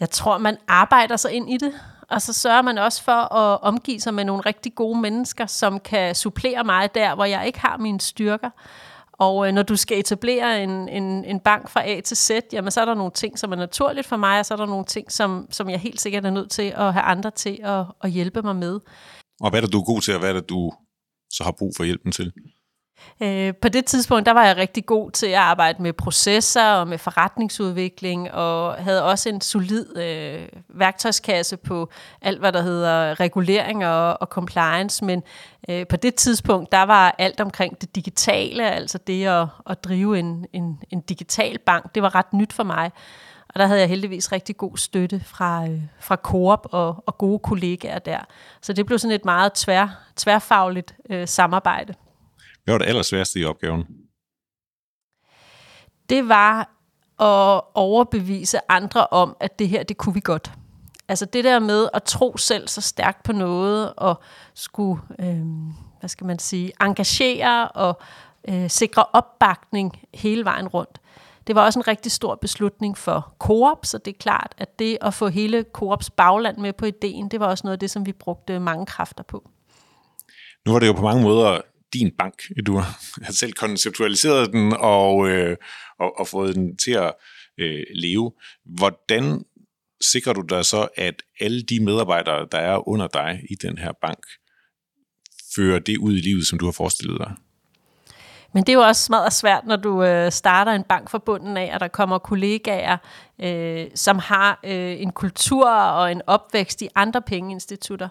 Jeg 0.00 0.10
tror, 0.10 0.38
man 0.38 0.56
arbejder 0.68 1.16
sig 1.16 1.32
ind 1.32 1.50
i 1.50 1.56
det, 1.56 1.74
og 2.10 2.22
så 2.22 2.32
sørger 2.32 2.62
man 2.62 2.78
også 2.78 3.02
for 3.02 3.34
at 3.34 3.60
omgive 3.62 4.00
sig 4.00 4.14
med 4.14 4.24
nogle 4.24 4.42
rigtig 4.46 4.74
gode 4.74 5.00
mennesker, 5.00 5.46
som 5.46 5.80
kan 5.80 6.14
supplere 6.14 6.64
mig 6.64 6.94
der, 6.94 7.14
hvor 7.14 7.24
jeg 7.24 7.46
ikke 7.46 7.60
har 7.60 7.76
mine 7.76 8.00
styrker. 8.00 8.50
Og 9.12 9.48
øh, 9.48 9.54
når 9.54 9.62
du 9.62 9.76
skal 9.76 9.98
etablere 9.98 10.62
en, 10.62 10.88
en, 10.88 11.24
en 11.24 11.40
bank 11.40 11.68
fra 11.68 11.88
A 11.88 12.00
til 12.00 12.16
Z, 12.16 12.30
jamen 12.52 12.70
så 12.70 12.80
er 12.80 12.84
der 12.84 12.94
nogle 12.94 13.12
ting, 13.12 13.38
som 13.38 13.52
er 13.52 13.56
naturligt 13.56 14.06
for 14.06 14.16
mig, 14.16 14.38
og 14.38 14.46
så 14.46 14.54
er 14.54 14.58
der 14.58 14.66
nogle 14.66 14.84
ting, 14.84 15.12
som, 15.12 15.46
som 15.50 15.70
jeg 15.70 15.80
helt 15.80 16.00
sikkert 16.00 16.24
er 16.26 16.30
nødt 16.30 16.50
til 16.50 16.72
at 16.76 16.92
have 16.92 17.02
andre 17.02 17.30
til 17.30 17.58
at, 17.62 17.84
at 18.02 18.10
hjælpe 18.10 18.42
mig 18.42 18.56
med. 18.56 18.80
Og 19.40 19.50
hvad 19.50 19.60
er 19.60 19.64
det, 19.64 19.72
du 19.72 19.80
er 19.80 19.84
god 19.84 20.00
til, 20.00 20.14
og 20.14 20.20
hvad 20.20 20.30
er 20.30 20.34
det, 20.34 20.48
du 20.48 20.72
så 21.30 21.44
har 21.44 21.54
brug 21.58 21.72
for 21.76 21.84
hjælpen 21.84 22.12
til? 22.12 22.32
Øh, 23.22 23.54
på 23.54 23.68
det 23.68 23.84
tidspunkt, 23.84 24.26
der 24.26 24.32
var 24.32 24.44
jeg 24.44 24.56
rigtig 24.56 24.86
god 24.86 25.10
til 25.10 25.26
at 25.26 25.34
arbejde 25.34 25.82
med 25.82 25.92
processer 25.92 26.72
og 26.72 26.88
med 26.88 26.98
forretningsudvikling, 26.98 28.32
og 28.32 28.74
havde 28.74 29.04
også 29.04 29.28
en 29.28 29.40
solid 29.40 29.96
øh, 29.96 30.48
værktøjskasse 30.68 31.56
på 31.56 31.90
alt, 32.22 32.38
hvad 32.38 32.52
der 32.52 32.62
hedder 32.62 33.20
regulering 33.20 33.86
og, 33.86 34.20
og 34.20 34.26
compliance, 34.26 35.04
men 35.04 35.22
øh, 35.68 35.86
på 35.86 35.96
det 35.96 36.14
tidspunkt, 36.14 36.72
der 36.72 36.82
var 36.82 37.14
alt 37.18 37.40
omkring 37.40 37.80
det 37.80 37.94
digitale, 37.94 38.70
altså 38.70 38.98
det 38.98 39.26
at, 39.26 39.46
at 39.70 39.84
drive 39.84 40.18
en, 40.18 40.46
en, 40.52 40.78
en 40.90 41.00
digital 41.00 41.58
bank, 41.58 41.94
det 41.94 42.02
var 42.02 42.14
ret 42.14 42.32
nyt 42.32 42.52
for 42.52 42.62
mig. 42.62 42.92
Og 43.48 43.60
der 43.60 43.66
havde 43.66 43.80
jeg 43.80 43.88
heldigvis 43.88 44.32
rigtig 44.32 44.56
god 44.56 44.76
støtte 44.76 45.20
fra, 45.24 45.68
øh, 45.68 45.80
fra 46.00 46.16
Coop 46.16 46.66
og, 46.72 47.04
og 47.06 47.18
gode 47.18 47.38
kollegaer 47.38 47.98
der. 47.98 48.18
Så 48.62 48.72
det 48.72 48.86
blev 48.86 48.98
sådan 48.98 49.14
et 49.14 49.24
meget 49.24 49.52
tvær, 49.52 49.88
tværfagligt 50.16 50.94
øh, 51.10 51.28
samarbejde. 51.28 51.94
Hvad 52.66 52.74
var 52.74 52.78
det 52.78 52.86
allersværeste 52.86 53.40
i 53.40 53.44
opgaven? 53.44 53.84
Det 56.08 56.28
var 56.28 56.60
at 57.20 57.62
overbevise 57.74 58.58
andre 58.68 59.06
om, 59.06 59.36
at 59.40 59.58
det 59.58 59.68
her, 59.68 59.82
det 59.82 59.96
kunne 59.96 60.14
vi 60.14 60.20
godt. 60.20 60.52
Altså 61.08 61.24
det 61.24 61.44
der 61.44 61.58
med 61.58 61.88
at 61.94 62.02
tro 62.02 62.36
selv 62.36 62.68
så 62.68 62.80
stærkt 62.80 63.22
på 63.22 63.32
noget, 63.32 63.92
og 63.96 64.20
skulle, 64.54 65.02
øh, 65.18 65.46
hvad 66.00 66.08
skal 66.08 66.26
man 66.26 66.38
sige, 66.38 66.72
engagere 66.80 67.68
og 67.68 68.00
øh, 68.48 68.70
sikre 68.70 69.04
opbakning 69.12 70.00
hele 70.14 70.44
vejen 70.44 70.68
rundt. 70.68 71.00
Det 71.46 71.54
var 71.54 71.64
også 71.64 71.78
en 71.78 71.88
rigtig 71.88 72.12
stor 72.12 72.34
beslutning 72.34 72.98
for 72.98 73.34
Coop, 73.38 73.86
så 73.86 73.98
det 73.98 74.14
er 74.14 74.18
klart, 74.18 74.54
at 74.58 74.78
det 74.78 74.98
at 75.00 75.14
få 75.14 75.28
hele 75.28 75.64
Coops 75.72 76.10
bagland 76.10 76.58
med 76.58 76.72
på 76.72 76.86
ideen, 76.86 77.28
det 77.28 77.40
var 77.40 77.46
også 77.46 77.66
noget 77.66 77.72
af 77.72 77.78
det, 77.78 77.90
som 77.90 78.06
vi 78.06 78.12
brugte 78.12 78.60
mange 78.60 78.86
kræfter 78.86 79.24
på. 79.24 79.50
Nu 80.66 80.72
var 80.72 80.78
det 80.78 80.86
jo 80.86 80.92
på 80.92 81.02
mange 81.02 81.22
måder 81.22 81.60
din 81.92 82.12
bank. 82.18 82.42
Du 82.66 82.76
har 82.76 82.98
selv 83.30 83.52
konceptualiseret 83.52 84.52
den 84.52 84.72
og, 84.78 85.28
øh, 85.28 85.56
og, 85.98 86.18
og 86.18 86.28
fået 86.28 86.54
den 86.54 86.76
til 86.76 86.90
at 86.90 87.14
øh, 87.58 87.84
leve. 87.94 88.32
Hvordan 88.64 89.44
sikrer 90.00 90.32
du 90.32 90.40
dig 90.40 90.64
så, 90.64 90.88
at 90.96 91.22
alle 91.40 91.62
de 91.62 91.80
medarbejdere, 91.80 92.48
der 92.52 92.58
er 92.58 92.88
under 92.88 93.06
dig 93.06 93.42
i 93.50 93.54
den 93.54 93.78
her 93.78 93.92
bank, 94.02 94.26
fører 95.56 95.78
det 95.78 95.98
ud 95.98 96.16
i 96.16 96.20
livet, 96.20 96.46
som 96.46 96.58
du 96.58 96.64
har 96.64 96.72
forestillet 96.72 97.18
dig? 97.18 97.32
Men 98.52 98.62
det 98.62 98.68
er 98.68 98.74
jo 98.74 98.80
også 98.80 99.02
smadret 99.02 99.32
svært, 99.32 99.66
når 99.66 99.76
du 99.76 100.02
øh, 100.02 100.32
starter 100.32 100.72
en 100.72 100.82
bank 100.82 101.10
fra 101.10 101.18
bunden 101.18 101.56
af, 101.56 101.70
at 101.74 101.80
der 101.80 101.88
kommer 101.88 102.18
kollegaer, 102.18 102.96
øh, 103.42 103.86
som 103.94 104.18
har 104.18 104.60
øh, 104.64 105.00
en 105.00 105.12
kultur 105.12 105.70
og 105.70 106.12
en 106.12 106.22
opvækst 106.26 106.82
i 106.82 106.88
andre 106.94 107.22
pengeinstitutter. 107.22 108.08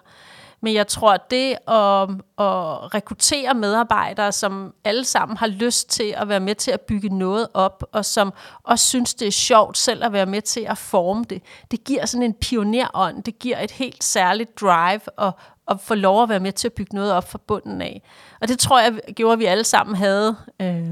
Men 0.60 0.74
jeg 0.74 0.86
tror, 0.86 1.12
at 1.12 1.30
det 1.30 1.50
at, 1.50 2.02
at 2.38 2.94
rekruttere 2.94 3.54
medarbejdere, 3.54 4.32
som 4.32 4.74
alle 4.84 5.04
sammen 5.04 5.36
har 5.36 5.46
lyst 5.46 5.90
til 5.90 6.14
at 6.16 6.28
være 6.28 6.40
med 6.40 6.54
til 6.54 6.70
at 6.70 6.80
bygge 6.80 7.18
noget 7.18 7.48
op, 7.54 7.84
og 7.92 8.04
som 8.04 8.32
også 8.62 8.88
synes, 8.88 9.14
det 9.14 9.28
er 9.28 9.32
sjovt 9.32 9.78
selv 9.78 10.04
at 10.04 10.12
være 10.12 10.26
med 10.26 10.42
til 10.42 10.60
at 10.60 10.78
forme 10.78 11.24
det, 11.30 11.42
det 11.70 11.84
giver 11.84 12.06
sådan 12.06 12.22
en 12.22 12.34
pionerånd, 12.34 13.22
det 13.22 13.38
giver 13.38 13.60
et 13.60 13.70
helt 13.70 14.04
særligt 14.04 14.60
drive 14.60 15.00
og, 15.16 15.32
og 15.66 15.80
få 15.80 15.94
lov 15.94 16.22
at 16.22 16.28
være 16.28 16.40
med 16.40 16.52
til 16.52 16.68
at 16.68 16.72
bygge 16.72 16.94
noget 16.94 17.12
op 17.12 17.30
fra 17.30 17.38
bunden 17.46 17.82
af. 17.82 18.02
Og 18.40 18.48
det 18.48 18.58
tror 18.58 18.80
jeg 18.80 19.00
gjorde, 19.16 19.32
at 19.32 19.38
vi 19.38 19.44
alle 19.44 19.64
sammen 19.64 19.96
havde 19.96 20.36
øh, 20.60 20.90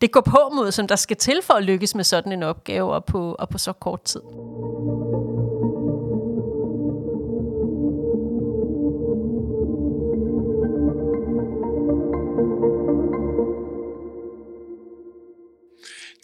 det 0.00 0.12
går 0.12 0.20
på 0.20 0.50
mod, 0.52 0.72
som 0.72 0.86
der 0.86 0.96
skal 0.96 1.16
til 1.16 1.40
for 1.42 1.54
at 1.54 1.64
lykkes 1.64 1.94
med 1.94 2.04
sådan 2.04 2.32
en 2.32 2.42
opgave 2.42 2.92
og 2.92 3.04
på, 3.04 3.36
og 3.38 3.48
på 3.48 3.58
så 3.58 3.72
kort 3.72 4.02
tid. 4.02 4.20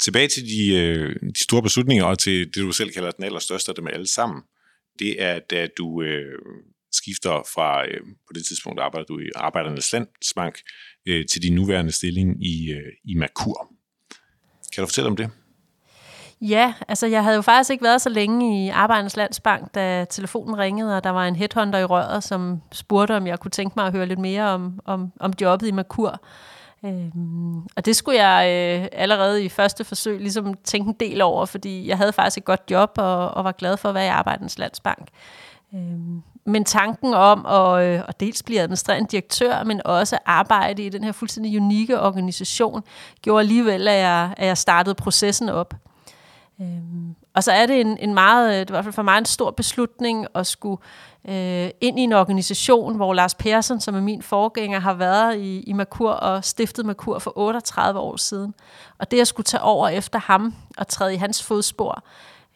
Tilbage 0.07 0.29
til 0.29 0.43
de, 0.43 0.77
øh, 0.77 1.17
de 1.35 1.43
store 1.43 1.63
beslutninger 1.63 2.05
og 2.05 2.19
til 2.19 2.47
det, 2.47 2.57
du 2.57 2.73
selv 2.73 2.91
kalder 2.91 3.11
den 3.11 3.25
allerstørste 3.25 3.71
af 3.71 3.75
dem 3.75 3.87
alle 3.87 4.07
sammen. 4.07 4.43
Det 4.99 5.23
er, 5.23 5.39
da 5.51 5.69
du 5.79 6.03
øh, 6.03 6.39
skifter 6.93 7.43
fra, 7.55 7.87
øh, 7.89 8.01
på 8.01 8.33
det 8.35 8.47
tidspunkt 8.47 8.81
arbejder 8.81 9.07
du 9.07 9.19
i 9.19 9.29
Arbejdernes 9.35 9.93
Landsbank, 9.93 10.59
øh, 11.09 11.27
til 11.33 11.43
din 11.43 11.55
nuværende 11.55 11.93
stilling 11.93 12.47
i, 12.47 12.73
øh, 12.73 12.93
i 13.05 13.15
Merkur. 13.15 13.73
Kan 14.75 14.83
du 14.83 14.87
fortælle 14.87 15.11
om 15.11 15.17
det? 15.17 15.31
Ja, 16.41 16.75
altså 16.89 17.07
jeg 17.07 17.23
havde 17.23 17.37
jo 17.37 17.43
faktisk 17.43 17.71
ikke 17.71 17.85
været 17.85 18.03
så 18.03 18.09
længe 18.09 18.67
i 18.67 18.69
Arbejdernes 18.69 19.17
Landsbank, 19.17 19.75
da 19.75 20.07
telefonen 20.11 20.59
ringede, 20.59 20.97
og 20.97 21.05
der 21.05 21.11
var 21.11 21.29
en 21.29 21.37
headhunter 21.37 21.79
i 21.79 21.85
røret, 21.85 22.25
som 22.25 22.61
spurgte, 22.73 23.17
om 23.17 23.27
jeg 23.27 23.39
kunne 23.41 23.51
tænke 23.51 23.75
mig 23.77 23.87
at 23.87 23.93
høre 23.93 24.07
lidt 24.07 24.21
mere 24.21 24.45
om, 24.45 24.81
om, 24.85 25.13
om 25.21 25.33
jobbet 25.41 25.67
i 25.67 25.71
Merkur. 25.71 26.23
Øhm, 26.85 27.57
og 27.59 27.85
det 27.85 27.97
skulle 27.97 28.27
jeg 28.27 28.51
øh, 28.51 28.89
allerede 28.93 29.45
i 29.45 29.49
første 29.49 29.85
forsøg 29.85 30.21
ligesom 30.21 30.55
tænke 30.55 30.89
en 30.89 30.97
del 31.01 31.21
over, 31.21 31.47
fordi 31.47 31.89
jeg 31.89 31.97
havde 31.97 32.13
faktisk 32.13 32.39
et 32.39 32.45
godt 32.45 32.63
job 32.71 32.91
og, 32.99 33.31
og 33.31 33.45
var 33.45 33.53
glad 33.53 33.77
for 33.77 33.89
at 33.89 33.95
være 33.95 34.05
i 34.05 34.09
Arbejdernes 34.09 34.59
Landsbank. 34.59 35.09
Øhm, 35.75 36.23
men 36.45 36.65
tanken 36.65 37.15
om 37.15 37.47
at, 37.47 37.85
øh, 37.85 38.03
at 38.09 38.21
dels 38.21 38.43
blive 38.43 38.61
administrerende 38.61 39.09
direktør, 39.11 39.65
men 39.65 39.81
også 39.85 40.19
arbejde 40.27 40.87
i 40.87 40.89
den 40.89 41.05
her 41.05 41.13
fuldstændig 41.13 41.61
unikke 41.61 42.01
organisation, 42.01 42.83
gjorde 43.23 43.41
alligevel, 43.41 43.89
at 43.89 43.99
jeg, 43.99 44.35
at 44.37 44.47
jeg 44.47 44.59
startede 44.59 44.95
processen 44.95 45.49
op. 45.49 45.75
Øhm, 46.61 47.15
og 47.37 47.45
så 47.45 47.53
er 47.53 47.67
det 47.67 47.81
en, 47.81 47.99
en 47.99 48.15
meget, 48.15 48.55
øh, 48.55 48.61
det 48.61 48.71
var 48.71 48.75
i 48.75 48.77
hvert 48.77 48.85
fald 48.85 48.93
for 48.93 49.03
mig 49.03 49.19
en 49.19 49.25
stor 49.25 49.51
beslutning 49.51 50.27
at 50.35 50.47
skulle 50.47 50.83
øh, 51.29 51.71
ind 51.81 51.99
i 51.99 52.03
en 52.03 52.13
organisation, 52.13 52.97
hvor 52.97 53.15
Lars 53.15 53.35
Persson, 53.35 53.81
som 53.81 53.95
er 53.95 54.01
min 54.01 54.23
forgænger, 54.23 54.81
har 54.81 54.95
været 54.95 55.37
i, 55.39 55.61
i 55.61 55.73
Merkur 55.73 56.11
og 56.11 56.45
stiftet 56.45 56.87
Merkur 56.87 57.19
for 57.19 57.39
38 57.39 58.01
år 58.01 58.17
siden. 58.17 58.55
Og 58.99 59.11
det 59.11 59.21
at 59.21 59.29
skulle 59.29 59.45
tage 59.45 59.63
over 59.63 59.89
efter 59.89 60.19
ham 60.19 60.55
og 60.79 60.89
træde 60.89 61.15
i 61.15 61.17
hans 61.17 61.43
fodspor, 61.43 62.05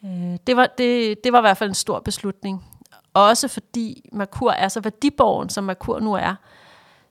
øh, 0.05 0.37
det, 0.47 0.57
var, 0.57 0.67
det, 0.77 1.23
det 1.23 1.33
var 1.33 1.39
i 1.39 1.41
hvert 1.41 1.57
fald 1.57 1.69
en 1.69 1.75
stor 1.75 1.99
beslutning. 1.99 2.65
Også 3.13 3.47
fordi 3.47 4.09
Merkur 4.13 4.51
er 4.51 4.67
så 4.67 4.79
værdiborgen, 4.79 5.49
som 5.49 5.63
Merkur 5.63 5.99
nu 5.99 6.13
er. 6.13 6.35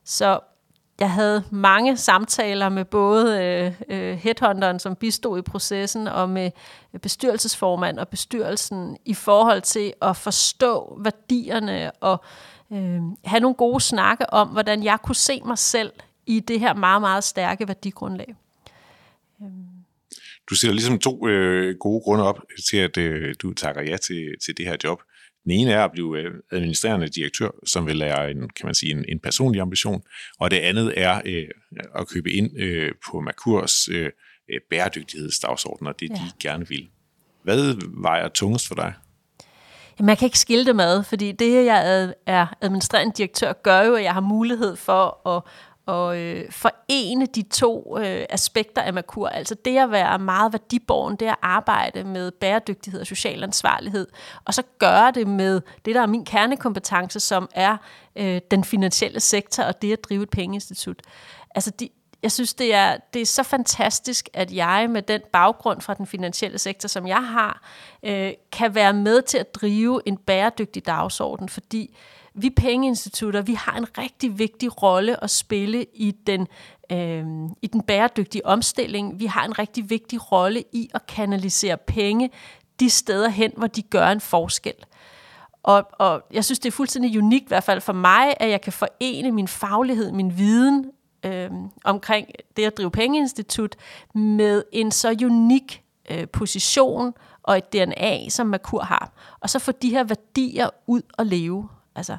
Så 0.05 0.39
jeg 1.01 1.11
havde 1.11 1.43
mange 1.51 1.97
samtaler 1.97 2.69
med 2.69 2.85
både 2.85 3.43
øh, 3.43 3.73
øh, 3.89 4.17
headhunteren, 4.17 4.79
som 4.79 4.95
bistod 4.95 5.39
i 5.39 5.41
processen, 5.41 6.07
og 6.07 6.29
med 6.29 6.51
øh, 6.93 6.99
bestyrelsesformand 6.99 7.99
og 7.99 8.07
bestyrelsen 8.07 8.97
i 9.05 9.13
forhold 9.13 9.61
til 9.61 9.93
at 10.01 10.17
forstå 10.17 10.99
værdierne 11.03 11.91
og 11.91 12.23
øh, 12.71 13.01
have 13.25 13.39
nogle 13.39 13.55
gode 13.55 13.81
snakke 13.81 14.33
om, 14.33 14.47
hvordan 14.47 14.83
jeg 14.83 14.97
kunne 15.03 15.15
se 15.15 15.41
mig 15.45 15.57
selv 15.57 15.91
i 16.25 16.39
det 16.39 16.59
her 16.59 16.73
meget, 16.73 17.01
meget 17.01 17.23
stærke 17.23 17.67
værdigrundlag. 17.67 18.35
Du 20.49 20.55
sætter 20.55 20.73
ligesom 20.73 20.99
to 20.99 21.27
øh, 21.27 21.75
gode 21.79 22.01
grunde 22.01 22.23
op 22.23 22.39
til, 22.69 22.77
at 22.77 22.97
øh, 22.97 23.35
du 23.41 23.53
takker 23.53 23.81
ja 23.81 23.97
til, 23.97 24.35
til 24.45 24.57
det 24.57 24.65
her 24.65 24.75
job. 24.83 25.01
Den 25.43 25.51
ene 25.51 25.71
er 25.71 25.83
at 25.83 25.91
blive 25.91 26.19
øh, 26.19 26.31
administrerende 26.51 27.07
direktør, 27.07 27.49
som 27.65 27.87
vil 27.87 27.99
være 27.99 28.31
en, 28.31 28.49
kan 28.49 28.65
man 28.65 28.75
sige, 28.75 28.91
en, 28.91 29.05
en 29.09 29.19
personlig 29.19 29.61
ambition, 29.61 30.01
og 30.39 30.51
det 30.51 30.57
andet 30.57 30.93
er 30.97 31.21
øh, 31.25 31.47
at 31.95 32.07
købe 32.07 32.31
ind 32.31 32.59
øh, 32.59 32.91
på 33.11 33.19
Merkurs 33.19 33.87
øh, 33.87 34.09
øh, 34.51 34.59
bæredygtighedsdagsorden, 34.69 35.87
og 35.87 35.99
det 35.99 36.09
ja. 36.09 36.15
de 36.15 36.31
gerne 36.39 36.67
vil. 36.67 36.89
Hvad 37.43 37.75
vejer 38.01 38.27
tungest 38.27 38.67
for 38.67 38.75
dig? 38.75 38.93
Jamen, 39.99 40.09
jeg 40.09 40.17
kan 40.17 40.25
ikke 40.25 40.39
skille 40.39 40.65
det 40.65 40.75
med, 40.75 41.03
fordi 41.03 41.31
det, 41.31 41.65
jeg 41.65 42.11
er 42.27 42.47
administrerende 42.61 43.13
direktør, 43.17 43.53
gør 43.53 43.81
jo, 43.81 43.95
at 43.95 44.03
jeg 44.03 44.13
har 44.13 44.21
mulighed 44.21 44.75
for 44.75 45.27
at, 45.27 45.43
og 45.91 46.17
øh, 46.19 46.51
forene 46.51 47.25
de 47.25 47.41
to 47.41 47.97
øh, 47.97 48.25
aspekter 48.29 48.81
af 48.81 48.93
Merkur. 48.93 49.27
Altså 49.27 49.55
det 49.65 49.77
at 49.77 49.91
være 49.91 50.19
meget 50.19 50.53
værdiborgen, 50.53 51.15
det 51.15 51.25
at 51.25 51.35
arbejde 51.41 52.03
med 52.03 52.31
bæredygtighed 52.31 53.01
og 53.01 53.07
social 53.07 53.43
ansvarlighed, 53.43 54.07
og 54.45 54.53
så 54.53 54.63
gøre 54.79 55.11
det 55.11 55.27
med 55.27 55.61
det, 55.85 55.95
der 55.95 56.01
er 56.01 56.05
min 56.05 56.25
kernekompetence, 56.25 57.19
som 57.19 57.49
er 57.55 57.77
øh, 58.15 58.41
den 58.51 58.63
finansielle 58.63 59.19
sektor 59.19 59.63
og 59.63 59.81
det 59.81 59.93
at 59.93 60.03
drive 60.03 60.23
et 60.23 60.29
pengeinstitut. 60.29 61.01
Altså 61.55 61.71
de, 61.79 61.89
jeg 62.23 62.31
synes, 62.31 62.53
det 62.53 62.73
er, 62.73 62.97
det 63.13 63.21
er 63.21 63.25
så 63.25 63.43
fantastisk, 63.43 64.29
at 64.33 64.51
jeg 64.51 64.87
med 64.89 65.01
den 65.01 65.21
baggrund 65.33 65.81
fra 65.81 65.93
den 65.93 66.07
finansielle 66.07 66.57
sektor, 66.57 66.87
som 66.87 67.07
jeg 67.07 67.27
har, 67.27 67.63
øh, 68.03 68.31
kan 68.51 68.75
være 68.75 68.93
med 68.93 69.21
til 69.21 69.37
at 69.37 69.55
drive 69.55 70.01
en 70.05 70.17
bæredygtig 70.17 70.85
dagsorden, 70.85 71.49
fordi 71.49 71.95
vi 72.33 72.49
pengeinstitutter, 72.49 73.41
vi 73.41 73.53
har 73.53 73.77
en 73.77 73.97
rigtig 73.97 74.39
vigtig 74.39 74.83
rolle 74.83 75.23
at 75.23 75.29
spille 75.29 75.85
i 75.93 76.11
den, 76.27 76.47
øh, 76.91 77.25
i 77.61 77.67
den 77.67 77.81
bæredygtige 77.81 78.45
omstilling. 78.45 79.19
Vi 79.19 79.25
har 79.25 79.45
en 79.45 79.59
rigtig 79.59 79.89
vigtig 79.89 80.31
rolle 80.31 80.63
i 80.71 80.89
at 80.93 81.05
kanalisere 81.07 81.77
penge 81.77 82.29
de 82.79 82.89
steder 82.89 83.29
hen, 83.29 83.51
hvor 83.57 83.67
de 83.67 83.81
gør 83.81 84.07
en 84.07 84.21
forskel. 84.21 84.73
Og, 85.63 85.89
og 85.93 86.23
jeg 86.33 86.45
synes, 86.45 86.59
det 86.59 86.67
er 86.67 86.71
fuldstændig 86.71 87.17
unikt, 87.17 87.43
i 87.43 87.47
hvert 87.47 87.63
fald 87.63 87.81
for 87.81 87.93
mig, 87.93 88.33
at 88.39 88.49
jeg 88.49 88.61
kan 88.61 88.73
forene 88.73 89.31
min 89.31 89.47
faglighed, 89.47 90.11
min 90.11 90.37
viden 90.37 90.91
øh, 91.25 91.49
omkring 91.83 92.27
det 92.57 92.65
at 92.65 92.77
drive 92.77 92.91
pengeinstitut 92.91 93.75
med 94.15 94.63
en 94.71 94.91
så 94.91 95.17
unik 95.25 95.83
øh, 96.11 96.27
position 96.27 97.13
og 97.43 97.57
et 97.57 97.73
DNA, 97.73 98.29
som 98.29 98.47
Merkur 98.47 98.81
har. 98.81 99.11
Og 99.39 99.49
så 99.49 99.59
få 99.59 99.71
de 99.71 99.89
her 99.89 100.03
værdier 100.03 100.69
ud 100.87 101.01
og 101.17 101.25
leve. 101.25 101.69
Altså, 101.95 102.17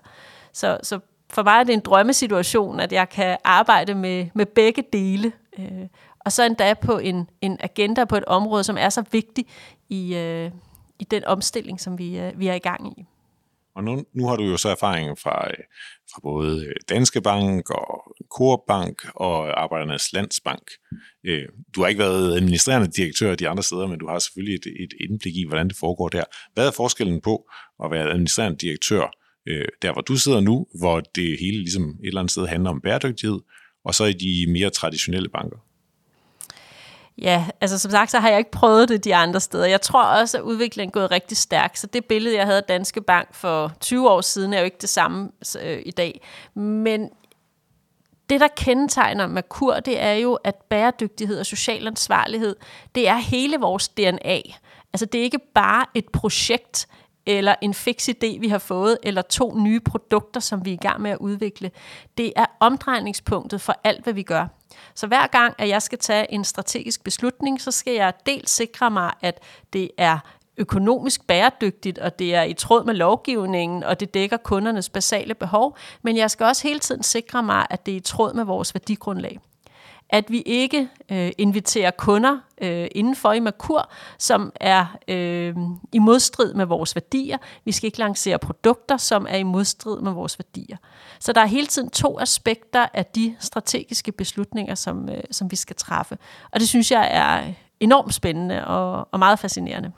så, 0.53 0.79
så 0.83 1.01
for 1.31 1.43
mig 1.43 1.61
er 1.61 1.65
det 1.65 1.73
en 1.73 1.81
drømmesituation, 1.81 2.81
at 2.81 2.93
jeg 2.93 3.09
kan 3.09 3.39
arbejde 3.45 3.95
med, 3.95 4.27
med 4.35 4.47
begge 4.47 4.85
dele. 4.93 5.33
Øh, 5.59 5.87
og 6.21 6.33
så 6.33 6.45
endda 6.45 6.75
på 6.75 6.99
en, 6.99 7.31
en 7.41 7.57
agenda 7.61 8.05
på 8.05 8.17
et 8.17 8.25
område, 8.25 8.65
som 8.65 8.77
er 8.79 8.89
så 8.89 9.05
vigtig 9.13 9.47
i, 9.89 10.15
øh, 10.15 10.51
i 10.99 11.05
den 11.05 11.25
omstilling, 11.25 11.81
som 11.81 11.99
vi, 11.99 12.19
øh, 12.19 12.41
vi 12.41 12.49
er 12.49 12.55
i 12.55 12.59
gang 12.59 12.99
i. 12.99 13.05
Og 13.75 13.85
nu, 13.85 14.05
nu 14.15 14.27
har 14.27 14.37
du 14.37 14.45
jo 14.45 14.57
så 14.57 14.69
erfaring 14.69 15.19
fra, 15.19 15.49
øh, 15.51 15.65
fra 16.13 16.21
både 16.23 16.73
Danske 16.89 17.21
Bank 17.21 17.71
og 17.71 18.15
Coop 18.31 18.61
Bank 18.69 19.07
og 19.15 19.63
Arbejdernes 19.63 20.13
Landsbank. 20.13 20.71
Øh, 21.27 21.49
du 21.75 21.81
har 21.81 21.89
ikke 21.89 21.99
været 21.99 22.35
administrerende 22.37 22.89
direktør 22.89 23.35
de 23.35 23.49
andre 23.49 23.63
steder, 23.63 23.87
men 23.87 23.99
du 23.99 24.09
har 24.09 24.19
selvfølgelig 24.19 24.55
et, 24.55 24.67
et 24.67 24.93
indblik 25.01 25.37
i, 25.37 25.47
hvordan 25.49 25.69
det 25.69 25.77
foregår 25.77 26.09
der. 26.09 26.25
Hvad 26.55 26.67
er 26.67 26.71
forskellen 26.71 27.21
på 27.21 27.51
at 27.85 27.91
være 27.91 28.11
administrerende 28.11 28.59
direktør 28.59 29.11
øh, 29.47 29.65
der, 29.83 29.93
hvor 29.93 30.03
du 30.03 30.17
sidder 30.17 30.41
nu, 30.41 30.67
hvor 30.75 31.01
det 31.01 31.37
hele 31.41 31.59
ligesom 31.59 31.89
et 31.89 31.97
eller 32.07 32.21
andet 32.21 32.31
sted 32.31 32.47
handler 32.47 32.71
om 32.71 32.81
bæredygtighed, 32.81 33.41
og 33.85 33.95
så 33.95 34.05
i 34.05 34.13
de 34.13 34.47
mere 34.49 34.71
traditionelle 34.71 35.29
banker? 35.29 35.57
Ja, 37.19 37.47
altså 37.61 37.79
som 37.79 37.91
sagt, 37.91 38.11
så 38.11 38.19
har 38.19 38.29
jeg 38.29 38.39
ikke 38.39 38.51
prøvet 38.51 38.89
det 38.89 39.05
de 39.05 39.15
andre 39.15 39.41
steder. 39.41 39.67
Jeg 39.67 39.81
tror 39.81 40.05
også, 40.05 40.39
at 40.39 40.43
udviklingen 40.43 40.91
er 40.91 40.93
gået 40.93 41.11
rigtig 41.11 41.37
stærkt, 41.37 41.79
så 41.79 41.87
det 41.87 42.05
billede, 42.05 42.37
jeg 42.37 42.45
havde 42.45 42.59
af 42.59 42.65
Danske 42.65 43.01
Bank 43.01 43.35
for 43.35 43.73
20 43.81 44.11
år 44.11 44.21
siden, 44.21 44.53
er 44.53 44.59
jo 44.59 44.65
ikke 44.65 44.79
det 44.81 44.89
samme 44.89 45.31
øh, 45.63 45.83
i 45.87 45.91
dag. 45.91 46.21
Men 46.55 47.09
det, 48.31 48.41
der 48.41 48.49
kendetegner 48.57 49.27
Merkur, 49.27 49.81
det 49.81 50.03
er 50.03 50.13
jo, 50.13 50.35
at 50.35 50.55
bæredygtighed 50.71 51.39
og 51.39 51.47
social 51.47 51.87
ansvarlighed, 51.87 52.57
det 52.95 53.09
er 53.09 53.17
hele 53.17 53.57
vores 53.57 53.89
DNA. 53.89 54.41
Altså 54.93 55.07
det 55.07 55.19
er 55.19 55.23
ikke 55.23 55.41
bare 55.55 55.87
et 55.95 56.09
projekt, 56.13 56.89
eller 57.27 57.55
en 57.63 57.75
fix 57.75 58.09
idé, 58.09 58.39
vi 58.39 58.49
har 58.49 58.59
fået, 58.59 58.99
eller 59.03 59.23
to 59.23 59.59
nye 59.59 59.81
produkter, 59.81 60.41
som 60.41 60.65
vi 60.65 60.71
er 60.71 60.75
i 60.75 60.77
gang 60.77 61.01
med 61.01 61.11
at 61.11 61.19
udvikle. 61.19 61.71
Det 62.19 62.33
er 62.37 62.47
omdrejningspunktet 62.61 63.61
for 63.61 63.75
alt, 63.85 64.05
hvad 64.05 64.13
vi 64.13 64.23
gør. 64.23 64.47
Så 64.95 65.07
hver 65.07 65.27
gang, 65.27 65.55
at 65.59 65.69
jeg 65.69 65.83
skal 65.83 65.99
tage 65.99 66.33
en 66.33 66.45
strategisk 66.45 67.05
beslutning, 67.05 67.61
så 67.61 67.71
skal 67.71 67.95
jeg 67.95 68.13
dels 68.27 68.51
sikre 68.51 68.91
mig, 68.91 69.13
at 69.21 69.41
det 69.73 69.91
er 69.99 70.19
økonomisk 70.57 71.27
bæredygtigt, 71.27 71.99
og 71.99 72.19
det 72.19 72.35
er 72.35 72.43
i 72.43 72.55
tråd 72.55 72.85
med 72.85 72.95
lovgivningen, 72.95 73.85
og 73.85 74.01
det 74.01 74.15
dækker 74.15 74.37
kundernes 74.37 74.89
basale 74.89 75.35
behov, 75.35 75.77
men 76.03 76.17
jeg 76.17 76.31
skal 76.31 76.47
også 76.47 76.69
hele 76.69 76.81
tiden 76.81 77.03
sikre 77.03 77.43
mig, 77.43 77.67
at 77.71 77.87
det 77.87 77.93
er 77.93 77.97
i 77.97 78.01
tråd 78.01 78.35
med 78.35 78.45
vores 78.45 78.75
værdigrundlag 78.75 79.39
at 80.13 80.25
vi 80.31 80.43
ikke 80.47 80.89
øh, 81.13 81.33
inviterer 81.39 81.91
kunder 81.91 82.39
øh, 82.63 82.89
indenfor 82.95 83.33
i 83.33 83.41
Merkur, 83.41 83.93
som 84.19 84.53
er 84.61 84.97
øh, 85.09 85.55
i 85.93 85.99
modstrid 85.99 86.55
med 86.55 86.67
vores 86.67 86.95
værdier. 86.97 87.39
Vi 87.65 87.73
skal 87.73 87.87
ikke 87.87 87.99
lancere 87.99 88.39
produkter, 88.39 88.97
som 88.97 89.27
er 89.29 89.37
i 89.37 89.43
modstrid 89.43 90.01
med 90.01 90.13
vores 90.13 90.39
værdier. 90.39 90.77
Så 91.21 91.33
der 91.33 91.41
er 91.41 91.47
hele 91.47 91.67
tiden 91.67 91.91
to 91.91 92.21
aspekter 92.21 92.87
af 92.95 93.07
de 93.07 93.37
strategiske 93.41 94.13
beslutninger, 94.13 94.75
som, 94.75 95.09
øh, 95.09 95.23
som 95.31 95.51
vi 95.51 95.57
skal 95.57 95.77
træffe. 95.77 96.19
Og 96.53 96.61
det 96.61 96.69
synes 96.69 96.91
jeg 96.91 97.09
er 97.13 97.53
enormt 97.81 98.15
spændende 98.15 98.67
og, 98.67 99.09
og 99.13 99.19
meget 99.19 99.39
fascinerende. 99.39 99.93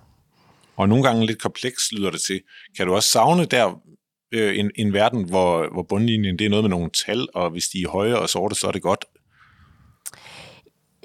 Og 0.77 0.89
nogle 0.89 1.05
gange 1.05 1.27
lidt 1.27 1.43
kompleks 1.43 1.93
lyder 1.93 2.11
det 2.11 2.21
til. 2.21 2.41
Kan 2.77 2.87
du 2.87 2.95
også 2.95 3.09
savne 3.09 3.45
der 3.45 3.81
øh, 4.33 4.59
en, 4.59 4.71
en 4.77 4.93
verden, 4.93 5.29
hvor, 5.29 5.69
hvor 5.73 5.83
bundlinjen 5.83 6.39
det 6.39 6.45
er 6.45 6.51
noget 6.51 6.65
med 6.65 6.71
nogle 6.71 6.91
tal, 7.07 7.29
og 7.35 7.51
hvis 7.51 7.69
de 7.69 7.83
er 7.83 7.89
høje 7.89 8.19
og 8.19 8.29
sorte, 8.29 8.55
så 8.55 8.67
er 8.67 8.73
det 8.73 8.83
godt, 8.83 9.05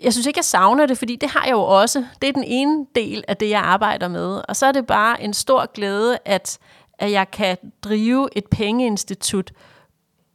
jeg 0.04 0.14
synes 0.14 0.28
ikke, 0.28 0.38
jeg 0.38 0.46
savner 0.46 0.86
det, 0.86 0.98
fordi 0.98 1.16
det 1.16 1.30
har 1.30 1.44
jeg 1.44 1.52
jo 1.52 1.62
også. 1.62 2.06
Det 2.22 2.30
er 2.30 2.34
den 2.34 2.44
ene 2.44 2.86
del 2.96 3.24
af 3.28 3.38
det, 3.38 3.50
jeg 3.50 3.62
arbejder 3.62 4.08
med. 4.08 4.42
Og 4.50 4.56
så 4.56 4.66
er 4.66 4.72
det 4.72 4.88
bare 4.88 5.22
en 5.22 5.34
stor 5.34 5.72
glæde, 5.74 6.18
at, 6.26 6.60
at 7.00 7.12
jeg 7.12 7.32
kan 7.32 7.58
drive 7.84 8.30
et 8.36 8.46
pengeinstitut 8.52 9.52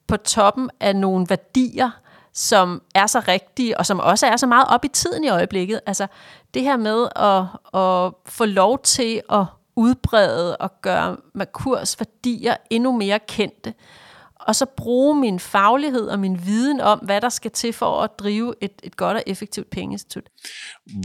på 0.06 0.16
toppen 0.16 0.70
af 0.80 0.96
nogle 0.96 1.26
værdier, 1.28 1.90
som 2.32 2.82
er 2.94 3.06
så 3.06 3.22
rigtige, 3.28 3.78
og 3.78 3.86
som 3.86 4.00
også 4.00 4.26
er 4.26 4.36
så 4.36 4.46
meget 4.46 4.66
op 4.68 4.84
i 4.84 4.88
tiden 4.88 5.24
i 5.24 5.28
øjeblikket. 5.28 5.80
Altså 5.86 6.06
det 6.54 6.62
her 6.62 6.76
med 6.76 7.08
at, 7.16 7.44
at 7.80 8.12
få 8.26 8.44
lov 8.44 8.78
til 8.78 9.22
at 9.32 9.44
udbrede 9.76 10.56
og 10.56 10.80
gøre 10.80 11.16
Merkurs 11.34 12.00
værdier 12.00 12.56
endnu 12.70 12.92
mere 12.92 13.18
kendte 13.18 13.74
og 14.46 14.56
så 14.56 14.66
bruge 14.66 15.20
min 15.20 15.40
faglighed 15.40 16.08
og 16.08 16.18
min 16.18 16.46
viden 16.46 16.80
om, 16.80 16.98
hvad 16.98 17.20
der 17.20 17.28
skal 17.28 17.50
til 17.50 17.72
for 17.72 18.02
at 18.02 18.10
drive 18.18 18.54
et, 18.60 18.72
et 18.82 18.96
godt 18.96 19.16
og 19.16 19.22
effektivt 19.26 19.70
pengeinstitut. 19.70 20.24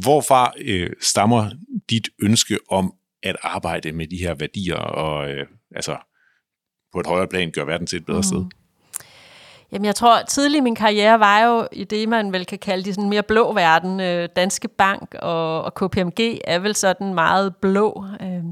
Hvorfra 0.03 0.53
øh, 0.61 0.89
stammer 1.01 1.49
dit 1.89 2.09
ønske 2.21 2.57
om 2.69 2.93
at 3.23 3.35
arbejde 3.43 3.91
med 3.91 4.07
de 4.07 4.17
her 4.17 4.33
værdier 4.33 4.75
og 4.75 5.29
øh, 5.29 5.45
altså 5.75 5.97
på 6.93 6.99
et 6.99 7.07
højere 7.07 7.27
plan 7.27 7.51
gøre 7.51 7.67
verden 7.67 7.87
til 7.87 7.97
et 7.97 8.05
bedre 8.05 8.19
mm. 8.19 8.23
sted? 8.23 8.45
Jamen, 9.71 9.85
jeg 9.85 9.95
tror, 9.95 10.21
tidlig 10.21 10.57
i 10.57 10.61
min 10.61 10.75
karriere 10.75 11.19
var 11.19 11.39
jo 11.39 11.67
i 11.71 11.83
det, 11.83 12.09
man 12.09 12.33
vel 12.33 12.45
kan 12.45 12.59
kalde 12.59 12.83
de 12.83 12.93
sådan 12.93 13.09
mere 13.09 13.23
blå 13.23 13.53
verden. 13.53 13.99
Øh, 13.99 14.29
Danske 14.35 14.67
Bank 14.67 15.15
og, 15.21 15.63
og 15.63 15.73
KPMG 15.73 16.39
er 16.43 16.59
vel 16.59 16.75
sådan 16.75 17.13
meget 17.13 17.55
blå. 17.55 18.05
Øh. 18.21 18.43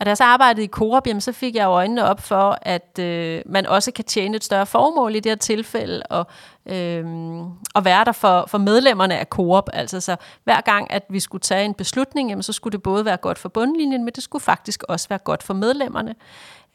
Og 0.00 0.06
da 0.06 0.10
jeg 0.10 0.16
så 0.16 0.24
arbejdede 0.24 0.64
i 0.64 0.68
Coop, 0.68 1.06
jamen, 1.06 1.20
så 1.20 1.32
fik 1.32 1.54
jeg 1.54 1.66
øjnene 1.66 2.04
op 2.04 2.20
for, 2.20 2.58
at 2.62 2.98
øh, 2.98 3.42
man 3.46 3.66
også 3.66 3.92
kan 3.92 4.04
tjene 4.04 4.36
et 4.36 4.44
større 4.44 4.66
formål 4.66 5.14
i 5.14 5.20
det 5.20 5.30
her 5.30 5.36
tilfælde, 5.36 6.02
og, 6.10 6.26
øh, 6.66 7.04
og 7.74 7.84
være 7.84 8.04
der 8.04 8.12
for, 8.12 8.44
for 8.48 8.58
medlemmerne 8.58 9.18
af 9.18 9.26
Coop. 9.26 9.70
Altså 9.72 10.00
så 10.00 10.16
hver 10.44 10.60
gang, 10.60 10.90
at 10.90 11.02
vi 11.08 11.20
skulle 11.20 11.42
tage 11.42 11.64
en 11.64 11.74
beslutning, 11.74 12.28
jamen, 12.28 12.42
så 12.42 12.52
skulle 12.52 12.72
det 12.72 12.82
både 12.82 13.04
være 13.04 13.16
godt 13.16 13.38
for 13.38 13.48
bundlinjen, 13.48 14.04
men 14.04 14.14
det 14.14 14.22
skulle 14.22 14.42
faktisk 14.42 14.82
også 14.88 15.08
være 15.08 15.18
godt 15.18 15.42
for 15.42 15.54
medlemmerne. 15.54 16.14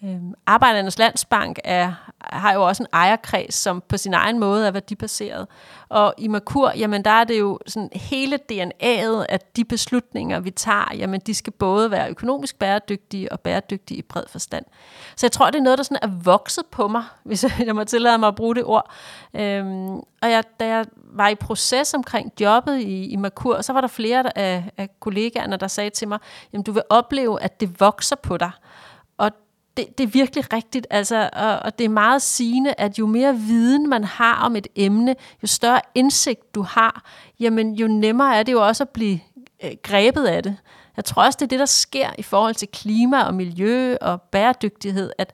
Øhm, 0.04 0.34
Arbejdernes 0.46 1.00
Landsbank 1.00 1.60
er, 1.64 2.12
har 2.20 2.54
jo 2.54 2.68
også 2.68 2.84
en 2.84 2.88
ejerkreds, 2.94 3.54
som 3.54 3.84
på 3.88 3.98
sin 3.98 4.14
egen 4.14 4.40
måde 4.40 4.68
er 4.68 4.72
værdibaseret. 4.72 5.48
Og 5.90 6.14
i 6.18 6.28
Merkur, 6.28 6.72
jamen 6.78 7.06
der 7.06 7.12
er 7.12 7.24
det 7.24 7.40
jo 7.40 7.60
sådan 7.68 7.90
hele 7.94 8.40
DNA'et 8.52 9.26
at 9.30 9.56
de 9.56 9.66
beslutninger, 9.66 10.40
vi 10.40 10.52
tager, 10.52 10.96
jamen 10.96 11.22
de 11.28 11.34
skal 11.34 11.54
både 11.54 11.92
være 11.92 12.10
økonomisk 12.10 12.60
bæredygtige 12.60 13.32
og 13.32 13.40
bæredygtige 13.40 13.98
i 13.98 14.02
bred 14.02 14.24
forstand. 14.30 14.66
Så 15.16 15.26
jeg 15.26 15.32
tror, 15.32 15.50
det 15.50 15.60
er 15.60 15.64
noget, 15.64 15.78
der 15.78 15.84
sådan 15.84 16.00
er 16.02 16.24
vokset 16.24 16.66
på 16.66 16.88
mig, 16.88 17.04
hvis 17.24 17.46
jeg 17.66 17.76
må 17.76 17.84
tillade 17.84 18.18
mig 18.18 18.28
at 18.28 18.36
bruge 18.36 18.56
det 18.56 18.64
ord. 18.64 18.92
Øhm, 19.34 19.96
og 19.96 20.32
jeg, 20.32 20.44
da 20.60 20.68
jeg 20.68 20.86
var 20.96 21.28
i 21.28 21.36
proces 21.36 21.94
omkring 21.94 22.32
jobbet 22.42 22.80
i, 22.80 23.06
i 23.06 23.16
Merkur, 23.16 23.62
så 23.62 23.74
var 23.74 23.82
der 23.82 23.88
flere 23.88 24.38
af, 24.38 24.72
af 24.78 24.90
kollegaerne, 25.00 25.58
der 25.58 25.68
sagde 25.68 25.90
til 25.90 26.08
mig, 26.08 26.20
jamen 26.54 26.64
du 26.64 26.72
vil 26.72 26.84
opleve, 26.90 27.42
at 27.42 27.60
det 27.60 27.80
vokser 27.80 28.16
på 28.16 28.38
dig. 28.38 28.52
Det, 29.78 29.98
det 29.98 30.04
er 30.04 30.08
virkelig 30.08 30.54
rigtigt, 30.54 30.88
altså, 30.90 31.30
og, 31.34 31.60
og 31.60 31.80
det 31.80 31.86
er 31.86 31.90
meget 31.90 32.22
sigende, 32.22 32.74
at 32.78 33.00
jo 33.00 33.06
mere 33.06 33.36
viden 33.36 33.90
man 33.90 34.04
har 34.04 34.36
om 34.36 34.56
et 34.56 34.68
emne, 34.76 35.16
jo 35.44 35.48
større 35.48 35.82
indsigt 35.96 36.56
du 36.56 36.62
har, 36.62 37.04
jamen 37.40 37.74
jo 37.74 37.88
nemmere 37.88 38.40
er 38.40 38.44
det 38.44 38.52
jo 38.52 38.68
også 38.68 38.84
at 38.84 38.90
blive 38.90 39.20
øh, 39.64 39.72
grebet 39.84 40.26
af 40.26 40.44
det. 40.44 40.58
Jeg 40.98 41.06
tror 41.06 41.24
også, 41.24 41.38
det 41.40 41.46
er 41.46 41.50
det, 41.50 41.60
der 41.60 41.66
sker 41.66 42.10
i 42.18 42.24
forhold 42.24 42.56
til 42.56 42.68
klima 42.68 43.24
og 43.24 43.34
miljø 43.34 43.96
og 44.02 44.22
bæredygtighed, 44.22 45.12
at, 45.18 45.34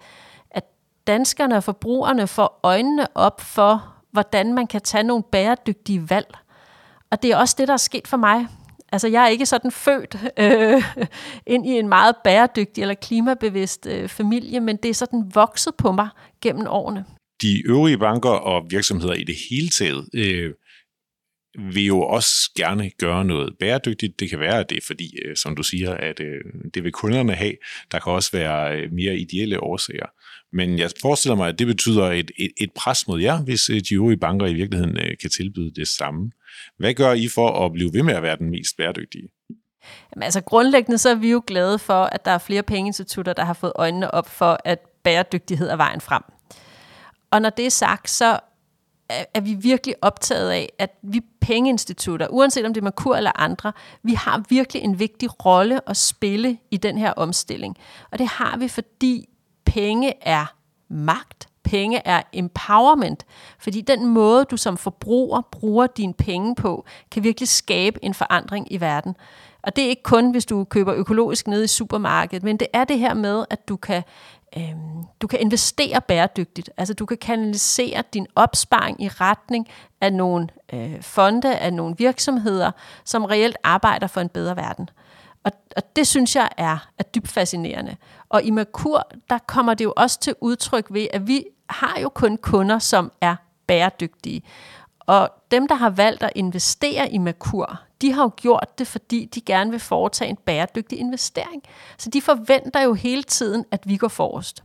at 0.51 0.63
danskerne 1.07 1.55
og 1.55 1.63
forbrugerne 1.63 2.27
får 2.27 2.59
øjnene 2.63 3.07
op 3.15 3.41
for, 3.41 3.93
hvordan 4.11 4.53
man 4.53 4.67
kan 4.67 4.81
tage 4.81 5.03
nogle 5.03 5.23
bæredygtige 5.23 6.09
valg. 6.09 6.37
Og 7.11 7.23
det 7.23 7.31
er 7.31 7.37
også 7.37 7.55
det, 7.57 7.67
der 7.67 7.73
er 7.73 7.77
sket 7.77 8.07
for 8.07 8.17
mig. 8.17 8.47
Altså, 8.91 9.07
jeg 9.07 9.23
er 9.23 9.27
ikke 9.27 9.45
sådan 9.45 9.71
født 9.71 10.15
øh, 10.39 10.83
ind 11.53 11.65
i 11.65 11.69
en 11.69 11.87
meget 11.89 12.15
bæredygtig 12.23 12.81
eller 12.81 12.95
klimabevidst 12.95 13.87
øh, 13.87 14.09
familie, 14.09 14.59
men 14.59 14.77
det 14.77 14.89
er 14.89 14.93
sådan 14.93 15.31
vokset 15.33 15.73
på 15.77 15.91
mig 15.91 16.09
gennem 16.41 16.67
årene. 16.67 17.05
De 17.41 17.67
øvrige 17.67 17.97
banker 17.97 18.29
og 18.29 18.65
virksomheder 18.69 19.13
i 19.13 19.23
det 19.23 19.35
hele 19.49 19.69
taget 19.69 20.09
øh, 20.13 20.53
vil 21.73 21.85
jo 21.85 22.01
også 22.01 22.51
gerne 22.57 22.91
gøre 22.99 23.25
noget 23.25 23.57
bæredygtigt. 23.59 24.19
Det 24.19 24.29
kan 24.29 24.39
være, 24.39 24.59
at 24.59 24.69
det 24.69 24.77
er 24.77 24.85
fordi, 24.87 25.19
øh, 25.25 25.35
som 25.35 25.55
du 25.55 25.63
siger, 25.63 25.93
at 25.93 26.19
øh, 26.19 26.41
det 26.73 26.83
vil 26.83 26.91
kunderne 26.91 27.33
have. 27.33 27.53
Der 27.91 27.99
kan 27.99 28.11
også 28.11 28.31
være 28.31 28.77
øh, 28.77 28.91
mere 28.91 29.17
ideelle 29.17 29.59
årsager. 29.59 30.05
Men 30.57 30.79
jeg 30.79 30.89
forestiller 31.01 31.35
mig, 31.35 31.47
at 31.47 31.59
det 31.59 31.67
betyder 31.67 32.05
et, 32.05 32.31
et, 32.37 32.51
et 32.57 32.71
pres 32.71 33.07
mod 33.07 33.21
jer, 33.21 33.41
hvis 33.41 33.69
øh, 33.69 33.81
de 33.89 33.95
øvrige 33.95 34.17
banker 34.17 34.45
i 34.45 34.53
virkeligheden 34.53 34.97
øh, 34.97 35.17
kan 35.21 35.29
tilbyde 35.29 35.71
det 35.71 35.87
samme. 35.87 36.31
Hvad 36.77 36.93
gør 36.93 37.13
I 37.13 37.27
for 37.27 37.65
at 37.65 37.73
blive 37.73 37.93
ved 37.93 38.03
med 38.03 38.13
at 38.13 38.23
være 38.23 38.37
den 38.37 38.49
mest 38.49 38.77
bæredygtige? 38.77 39.29
Jamen, 40.15 40.23
altså 40.23 40.41
grundlæggende 40.41 40.97
så 40.97 41.09
er 41.09 41.15
vi 41.15 41.31
jo 41.31 41.43
glade 41.47 41.79
for, 41.79 42.03
at 42.03 42.25
der 42.25 42.31
er 42.31 42.37
flere 42.37 42.63
pengeinstitutter, 42.63 43.33
der 43.33 43.43
har 43.43 43.53
fået 43.53 43.73
øjnene 43.75 44.13
op 44.13 44.29
for, 44.29 44.57
at 44.65 44.79
bæredygtighed 45.03 45.69
er 45.69 45.75
vejen 45.75 46.01
frem. 46.01 46.23
Og 47.31 47.41
når 47.41 47.49
det 47.49 47.65
er 47.65 47.69
sagt, 47.69 48.09
så 48.09 48.39
er 49.09 49.41
vi 49.41 49.53
virkelig 49.53 49.95
optaget 50.01 50.51
af, 50.51 50.69
at 50.79 50.89
vi 51.03 51.21
pengeinstitutter, 51.41 52.27
uanset 52.27 52.65
om 52.65 52.73
det 52.73 52.81
er 52.81 52.83
Merkur 52.83 53.15
eller 53.15 53.31
andre, 53.39 53.73
vi 54.03 54.13
har 54.13 54.43
virkelig 54.49 54.81
en 54.81 54.99
vigtig 54.99 55.45
rolle 55.45 55.89
at 55.89 55.97
spille 55.97 56.57
i 56.71 56.77
den 56.77 56.97
her 56.97 57.11
omstilling. 57.11 57.77
Og 58.11 58.19
det 58.19 58.27
har 58.27 58.57
vi, 58.57 58.67
fordi 58.67 59.29
penge 59.67 60.13
er 60.21 60.45
magt, 60.89 61.47
penge 61.63 62.01
er 62.05 62.21
empowerment, 62.33 63.25
fordi 63.59 63.81
den 63.81 64.05
måde, 64.05 64.45
du 64.45 64.57
som 64.57 64.77
forbruger 64.77 65.41
bruger 65.51 65.87
dine 65.87 66.13
penge 66.13 66.55
på, 66.55 66.85
kan 67.11 67.23
virkelig 67.23 67.49
skabe 67.49 68.05
en 68.05 68.13
forandring 68.13 68.71
i 68.71 68.81
verden. 68.81 69.15
Og 69.63 69.75
det 69.75 69.83
er 69.83 69.89
ikke 69.89 70.03
kun, 70.03 70.31
hvis 70.31 70.45
du 70.45 70.63
køber 70.63 70.93
økologisk 70.93 71.47
nede 71.47 71.63
i 71.63 71.67
supermarkedet, 71.67 72.43
men 72.43 72.57
det 72.57 72.67
er 72.73 72.83
det 72.83 72.99
her 72.99 73.13
med, 73.13 73.45
at 73.49 73.69
du 73.69 73.75
kan 73.75 74.03
Øhm, 74.57 75.03
du 75.21 75.27
kan 75.27 75.39
investere 75.39 76.01
bæredygtigt. 76.01 76.69
Altså 76.77 76.93
du 76.93 77.05
kan 77.05 77.17
kanalisere 77.17 78.03
din 78.13 78.27
opsparing 78.35 79.03
i 79.03 79.07
retning 79.07 79.67
af 80.01 80.13
nogle 80.13 80.47
øh, 80.73 81.01
fonde, 81.01 81.57
af 81.57 81.73
nogle 81.73 81.95
virksomheder, 81.97 82.71
som 83.05 83.25
reelt 83.25 83.57
arbejder 83.63 84.07
for 84.07 84.21
en 84.21 84.29
bedre 84.29 84.55
verden. 84.55 84.89
Og, 85.47 85.53
og 85.75 85.95
det 85.95 86.07
synes 86.07 86.35
jeg 86.35 86.49
er, 86.57 86.89
er 86.97 87.03
dybt 87.03 87.27
fascinerende. 87.27 87.95
Og 88.29 88.43
i 88.43 88.49
Merkur, 88.49 89.07
der 89.29 89.37
kommer 89.37 89.73
det 89.73 89.85
jo 89.85 89.93
også 89.97 90.19
til 90.19 90.35
udtryk 90.41 90.87
ved, 90.89 91.07
at 91.13 91.27
vi 91.27 91.45
har 91.69 91.99
jo 92.01 92.09
kun 92.09 92.37
kunder, 92.37 92.79
som 92.79 93.11
er 93.21 93.35
bæredygtige. 93.67 94.41
Og 94.99 95.29
dem, 95.51 95.67
der 95.67 95.75
har 95.75 95.89
valgt 95.89 96.23
at 96.23 96.31
investere 96.35 97.11
i 97.11 97.17
Merkur, 97.17 97.79
de 98.01 98.13
har 98.13 98.23
jo 98.23 98.31
gjort 98.35 98.79
det, 98.79 98.87
fordi 98.87 99.25
de 99.25 99.41
gerne 99.41 99.71
vil 99.71 99.79
foretage 99.79 100.29
en 100.29 100.37
bæredygtig 100.45 100.99
investering. 100.99 101.63
Så 101.97 102.09
de 102.09 102.21
forventer 102.21 102.81
jo 102.81 102.93
hele 102.93 103.23
tiden, 103.23 103.65
at 103.71 103.89
vi 103.89 103.97
går 103.97 104.07
forrest. 104.07 104.63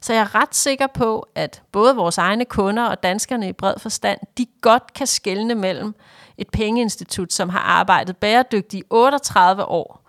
Så 0.00 0.12
jeg 0.12 0.20
er 0.20 0.34
ret 0.34 0.54
sikker 0.54 0.86
på, 0.86 1.26
at 1.34 1.62
både 1.72 1.96
vores 1.96 2.18
egne 2.18 2.44
kunder 2.44 2.84
og 2.84 3.02
danskerne 3.02 3.48
i 3.48 3.52
bred 3.52 3.74
forstand, 3.78 4.20
de 4.38 4.46
godt 4.60 4.94
kan 4.94 5.06
skelne 5.06 5.54
mellem 5.54 5.94
et 6.38 6.48
pengeinstitut, 6.50 7.32
som 7.32 7.48
har 7.48 7.60
arbejdet 7.60 8.16
bæredygtigt 8.16 8.74
i 8.74 8.82
38 8.90 9.64
år, 9.64 10.03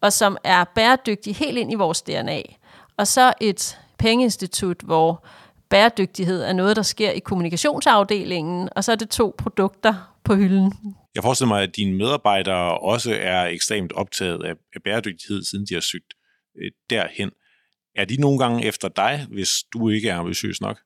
og 0.00 0.12
som 0.12 0.36
er 0.44 0.64
bæredygtig 0.64 1.36
helt 1.36 1.58
ind 1.58 1.72
i 1.72 1.74
vores 1.74 2.02
DNA, 2.02 2.42
og 2.96 3.06
så 3.06 3.32
et 3.40 3.78
pengeinstitut, 3.98 4.80
hvor 4.82 5.26
bæredygtighed 5.70 6.42
er 6.42 6.52
noget, 6.52 6.76
der 6.76 6.82
sker 6.82 7.10
i 7.10 7.18
kommunikationsafdelingen, 7.18 8.68
og 8.76 8.84
så 8.84 8.92
er 8.92 8.96
det 8.96 9.10
to 9.10 9.34
produkter 9.38 10.14
på 10.24 10.34
hylden. 10.34 10.72
Jeg 11.14 11.22
forestiller 11.22 11.48
mig, 11.48 11.62
at 11.62 11.76
dine 11.76 11.96
medarbejdere 11.96 12.78
også 12.78 13.14
er 13.20 13.44
ekstremt 13.44 13.92
optaget 13.92 14.44
af 14.44 14.82
bæredygtighed, 14.84 15.42
siden 15.42 15.66
de 15.66 15.74
har 15.74 15.80
søgt 15.80 16.14
øh, 16.62 16.70
derhen. 16.90 17.30
Er 17.96 18.04
de 18.04 18.16
nogle 18.16 18.38
gange 18.38 18.64
efter 18.64 18.88
dig, 18.88 19.26
hvis 19.30 19.50
du 19.72 19.88
ikke 19.88 20.08
er 20.08 20.16
ambitiøs 20.16 20.60
nok? 20.60 20.78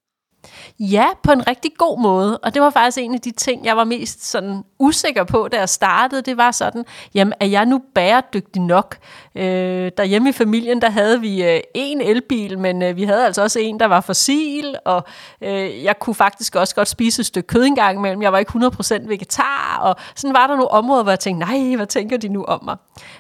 Ja, 0.81 1.07
på 1.23 1.33
en 1.33 1.47
rigtig 1.47 1.71
god 1.79 2.01
måde. 2.01 2.39
Og 2.39 2.55
det 2.55 2.63
var 2.63 2.71
faktisk 2.71 2.99
en 2.99 3.15
af 3.15 3.21
de 3.21 3.31
ting, 3.31 3.65
jeg 3.65 3.77
var 3.77 3.85
mest 3.85 4.31
sådan 4.31 4.63
usikker 4.79 5.25
på, 5.25 5.49
da 5.49 5.59
jeg 5.59 5.69
startede. 5.69 6.23
Det 6.23 6.37
var 6.37 6.51
sådan, 6.51 6.85
jamen 7.15 7.33
er 7.41 7.47
jeg 7.47 7.67
nu 7.67 7.83
bæredygtig 7.95 8.63
nok? 8.63 8.97
Øh, 9.35 9.93
derhjemme 9.97 10.29
i 10.29 10.33
familien, 10.33 10.83
der 10.83 10.91
havde 10.91 11.21
vi 11.21 11.45
øh, 11.45 11.61
en 11.75 12.01
elbil, 12.01 12.59
men 12.59 12.83
øh, 12.83 12.97
vi 12.97 13.05
havde 13.05 13.27
altså 13.27 13.43
også 13.43 13.59
en, 13.59 13.81
der 13.81 13.87
var 13.87 14.01
fossil, 14.01 14.77
og 14.85 15.05
øh, 15.41 15.85
jeg 15.85 15.99
kunne 15.99 16.15
faktisk 16.15 16.57
også 16.57 16.75
godt 16.75 16.89
spise 16.89 17.21
et 17.21 17.27
stykke 17.27 17.47
kød 17.47 17.65
engang 17.65 17.99
imellem. 17.99 18.23
Jeg 18.23 18.33
var 18.33 18.39
ikke 18.39 18.53
100% 18.53 19.09
vegetar, 19.09 19.79
og 19.83 19.97
sådan 20.15 20.35
var 20.35 20.47
der 20.47 20.55
nogle 20.55 20.71
områder, 20.71 21.03
hvor 21.03 21.13
jeg 21.13 21.21
tænkte, 21.21 21.47
nej, 21.47 21.77
hvad 21.77 21.87
tænker 21.87 22.17
de 22.17 22.29
nu 22.29 22.45
om 22.45 22.65
mig? 22.65 22.77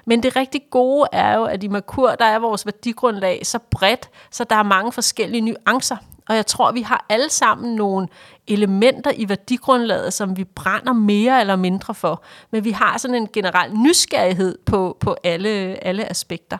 Men 0.06 0.22
det 0.22 0.37
rigtig 0.37 0.61
gode 0.70 1.08
er 1.12 1.35
jo, 1.35 1.44
at 1.44 1.62
i 1.62 1.68
Merkur, 1.68 2.11
der 2.11 2.24
er 2.24 2.38
vores 2.38 2.66
værdigrundlag 2.66 3.46
så 3.46 3.58
bredt, 3.70 4.11
så 4.30 4.44
der 4.44 4.56
er 4.56 4.62
mange 4.62 4.92
forskellige 4.92 5.40
nuancer. 5.40 5.96
Og 6.28 6.37
jeg 6.37 6.46
tror, 6.46 6.72
vi 6.72 6.82
har 6.82 7.06
alle 7.08 7.30
sammen 7.30 7.74
nogle 7.74 8.08
elementer 8.48 9.12
i 9.16 9.28
værdigrundlaget, 9.28 10.12
som 10.12 10.37
vi 10.37 10.44
brænder 10.44 10.92
mere 10.92 11.40
eller 11.40 11.56
mindre 11.56 11.94
for. 11.94 12.22
Men 12.50 12.64
vi 12.64 12.70
har 12.70 12.98
sådan 12.98 13.14
en 13.14 13.28
generel 13.32 13.74
nysgerrighed 13.74 14.58
på, 14.66 14.96
på 15.00 15.16
alle, 15.24 15.48
alle 15.85 16.11
aspekter. 16.11 16.58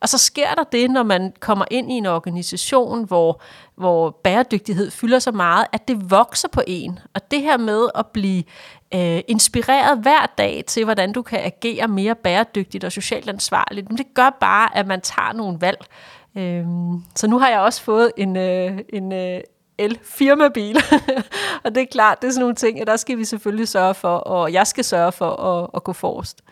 Og 0.00 0.08
så 0.08 0.18
sker 0.18 0.54
der 0.54 0.64
det, 0.64 0.90
når 0.90 1.02
man 1.02 1.32
kommer 1.40 1.64
ind 1.70 1.92
i 1.92 1.94
en 1.94 2.06
organisation, 2.06 3.04
hvor, 3.04 3.42
hvor 3.76 4.10
bæredygtighed 4.24 4.90
fylder 4.90 5.18
så 5.18 5.32
meget, 5.32 5.66
at 5.72 5.88
det 5.88 6.10
vokser 6.10 6.48
på 6.48 6.62
en. 6.66 6.98
Og 7.14 7.30
det 7.30 7.42
her 7.42 7.58
med 7.58 7.88
at 7.94 8.06
blive 8.06 8.44
øh, 8.94 9.20
inspireret 9.28 9.98
hver 9.98 10.26
dag 10.38 10.64
til, 10.66 10.84
hvordan 10.84 11.12
du 11.12 11.22
kan 11.22 11.40
agere 11.44 11.88
mere 11.88 12.14
bæredygtigt 12.14 12.84
og 12.84 12.92
socialt 12.92 13.28
ansvarligt, 13.28 13.88
det 13.88 14.14
gør 14.14 14.36
bare, 14.40 14.76
at 14.76 14.86
man 14.86 15.00
tager 15.00 15.32
nogle 15.32 15.60
valg, 15.60 15.86
Øhm, 16.38 17.02
så 17.16 17.26
nu 17.26 17.38
har 17.38 17.48
jeg 17.48 17.60
også 17.60 17.82
fået 17.82 18.12
en, 18.16 18.36
øh, 18.36 18.78
en 18.88 19.12
øh, 19.12 19.40
el-firmabil, 19.78 20.76
og 21.64 21.74
det 21.74 21.82
er 21.82 21.86
klart, 21.92 22.22
det 22.22 22.28
er 22.28 22.32
sådan 22.32 22.40
nogle 22.40 22.54
ting, 22.54 22.80
at 22.80 22.86
der 22.86 22.96
skal 22.96 23.18
vi 23.18 23.24
selvfølgelig 23.24 23.68
sørge 23.68 23.94
for, 23.94 24.16
og 24.16 24.52
jeg 24.52 24.66
skal 24.66 24.84
sørge 24.84 25.12
for 25.12 25.30
at, 25.30 25.70
at 25.74 25.84
gå 25.84 25.92
forrest. 25.92 26.42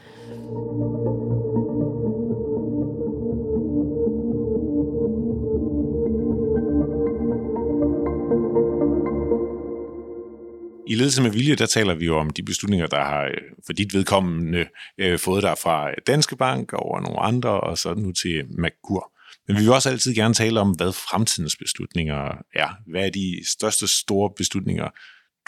I 10.88 10.94
ledelse 10.94 11.22
med 11.22 11.30
vilje, 11.30 11.54
der 11.54 11.66
taler 11.66 11.94
vi 11.94 12.06
jo 12.06 12.18
om 12.18 12.30
de 12.30 12.42
beslutninger, 12.42 12.86
der 12.86 13.04
har 13.04 13.24
øh, 13.24 13.36
for 13.66 13.72
dit 13.72 13.94
vedkommende 13.94 14.66
øh, 14.98 15.18
fået 15.18 15.42
dig 15.42 15.54
fra 15.62 15.90
Danske 16.06 16.36
Bank 16.36 16.72
over 16.72 17.00
nogle 17.00 17.20
andre, 17.20 17.60
og 17.60 17.78
så 17.78 17.94
nu 17.94 18.12
til 18.12 18.44
Merkur. 18.58 19.12
Men 19.48 19.56
vi 19.56 19.62
vil 19.62 19.72
også 19.72 19.90
altid 19.90 20.14
gerne 20.14 20.34
tale 20.34 20.60
om, 20.60 20.70
hvad 20.70 20.92
fremtidens 20.92 21.56
beslutninger 21.56 22.32
er. 22.54 22.68
Hvad 22.90 23.06
er 23.06 23.10
de 23.10 23.40
største 23.46 23.86
store 23.86 24.30
beslutninger, 24.36 24.88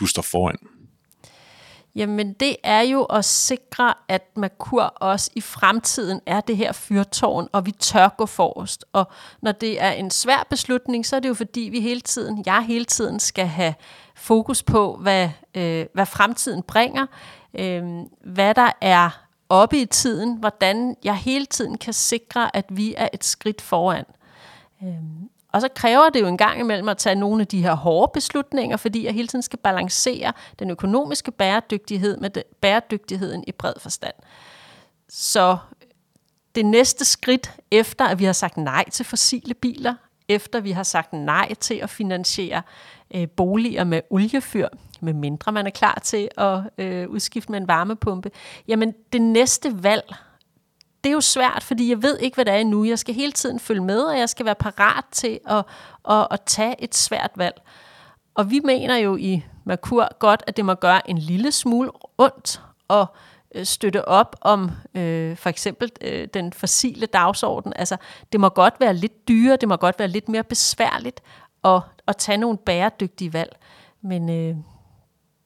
du 0.01 0.07
står 0.07 0.23
foran? 0.23 0.59
Jamen 1.95 2.33
det 2.33 2.57
er 2.65 2.81
jo 2.81 3.03
at 3.03 3.25
sikre, 3.25 3.95
at 4.09 4.23
Merkur 4.37 4.83
også 4.83 5.31
i 5.37 5.41
fremtiden 5.41 6.21
er 6.27 6.41
det 6.41 6.57
her 6.57 6.73
fyrtårn, 6.73 7.49
og 7.53 7.67
vi 7.67 7.73
tør 7.73 8.09
gå 8.19 8.27
forrest. 8.27 8.85
Og 8.93 9.13
når 9.43 9.53
det 9.53 9.83
er 9.83 9.91
en 9.91 10.11
svær 10.11 10.47
beslutning, 10.51 11.07
så 11.07 11.17
er 11.17 11.21
det 11.21 11.29
jo 11.29 11.35
fordi, 11.35 11.61
vi 11.61 11.81
hele 11.81 12.01
tiden, 12.01 12.43
jeg 12.47 12.65
hele 12.67 12.85
tiden 12.85 13.21
skal 13.21 13.47
have 13.47 13.75
fokus 14.17 14.63
på, 14.63 14.97
hvad, 15.03 15.29
øh, 15.57 15.87
hvad 15.95 16.07
fremtiden 16.07 16.63
bringer, 16.63 17.07
øh, 17.59 17.83
hvad 18.25 18.55
der 18.55 18.71
er 18.81 19.30
oppe 19.51 19.81
i 19.81 19.87
tiden, 19.87 20.37
hvordan 20.37 20.97
jeg 21.05 21.17
hele 21.17 21.47
tiden 21.47 21.79
kan 21.79 21.93
sikre, 21.93 22.57
at 22.57 22.65
vi 22.69 22.95
er 22.97 23.09
et 23.13 23.25
skridt 23.25 23.61
foran. 23.61 24.05
Øhm, 24.83 25.31
og 25.53 25.61
så 25.61 25.69
kræver 25.75 26.11
det 26.11 26.21
jo 26.21 26.27
en 26.27 26.39
gang 26.39 26.61
imellem 26.61 26.89
at 26.89 26.99
tage 26.99 27.15
nogle 27.15 27.41
af 27.41 27.47
de 27.47 27.63
her 27.63 27.75
hårde 27.75 28.11
beslutninger, 28.15 28.77
fordi 28.77 29.05
jeg 29.05 29.15
hele 29.15 29.29
tiden 29.29 29.43
skal 29.43 29.59
balancere 29.59 30.33
den 30.59 30.71
økonomiske 30.71 31.31
bæredygtighed 31.31 32.17
med 32.17 32.31
bæredygtigheden 32.61 33.45
i 33.47 33.53
bred 33.53 33.75
forstand. 33.79 34.15
Så 35.09 35.59
det 36.55 36.67
næste 36.67 37.05
skridt 37.05 37.53
efter, 37.71 38.05
at 38.05 38.19
vi 38.19 38.25
har 38.25 38.33
sagt 38.33 38.57
nej 38.57 38.91
til 38.91 39.05
fossile 39.05 39.55
biler, 39.55 39.95
efter 40.29 40.61
vi 40.61 40.71
har 40.71 40.83
sagt 40.83 41.13
nej 41.13 41.55
til 41.55 41.75
at 41.75 41.91
finansiere 41.91 42.63
øh, 43.15 43.29
boliger 43.29 43.85
med 43.85 44.01
oliefyr, 44.11 44.69
med 45.03 45.13
mindre 45.13 45.53
man 45.53 45.67
er 45.67 45.71
klar 45.71 46.01
til 46.05 46.29
at 46.39 46.61
øh, 46.79 47.09
udskifte 47.09 47.53
med 47.53 47.61
en 47.61 47.69
varmepumpe, 47.69 48.31
jamen 48.69 48.95
det 49.13 49.23
næste 49.23 49.83
valg, 49.83 50.15
det 51.05 51.11
er 51.11 51.15
jo 51.15 51.21
svært, 51.21 51.63
fordi 51.63 51.91
jeg 51.91 52.03
ved 52.03 52.19
ikke, 52.19 52.35
hvad 52.35 52.45
det 52.45 52.55
er 52.55 52.59
endnu. 52.59 52.85
Jeg 52.85 52.99
skal 52.99 53.15
hele 53.15 53.33
tiden 53.33 53.61
følge 53.61 53.81
med, 53.81 54.01
og 54.01 54.19
jeg 54.19 54.29
skal 54.29 54.47
være 54.47 54.55
parat 54.55 55.05
til 55.13 55.39
at, 55.47 55.65
at, 56.11 56.27
at 56.31 56.41
tage 56.47 56.83
et 56.83 56.95
svært 56.95 57.31
valg. 57.37 57.63
Og 58.35 58.51
vi 58.51 58.61
mener 58.65 58.97
jo 58.97 59.17
i 59.17 59.45
Merkur 59.65 60.19
godt, 60.19 60.43
at 60.47 60.57
det 60.57 60.65
må 60.65 60.75
gøre 60.75 61.11
en 61.11 61.19
lille 61.19 61.53
smule 61.53 61.91
ondt 62.19 62.61
og 62.89 63.07
øh, 63.55 63.65
støtte 63.65 64.09
op 64.09 64.37
om 64.41 64.71
øh, 64.95 65.37
for 65.37 65.49
eksempel 65.49 65.91
øh, 66.01 66.29
den 66.35 66.53
fossile 66.53 67.07
dagsorden. 67.07 67.73
Altså, 67.77 67.97
det 68.33 68.41
må 68.41 68.49
godt 68.49 68.75
være 68.81 68.95
lidt 68.95 69.29
dyre, 69.29 69.57
det 69.57 69.69
må 69.69 69.77
godt 69.77 69.99
være 69.99 70.09
lidt 70.09 70.29
mere 70.29 70.45
besværligt 70.45 71.21
at, 71.65 71.81
at 72.07 72.17
tage 72.17 72.39
nogle 72.39 72.59
bæredygtige 72.59 73.33
valg. 73.33 73.57
Men, 74.03 74.31
øh, 74.31 74.57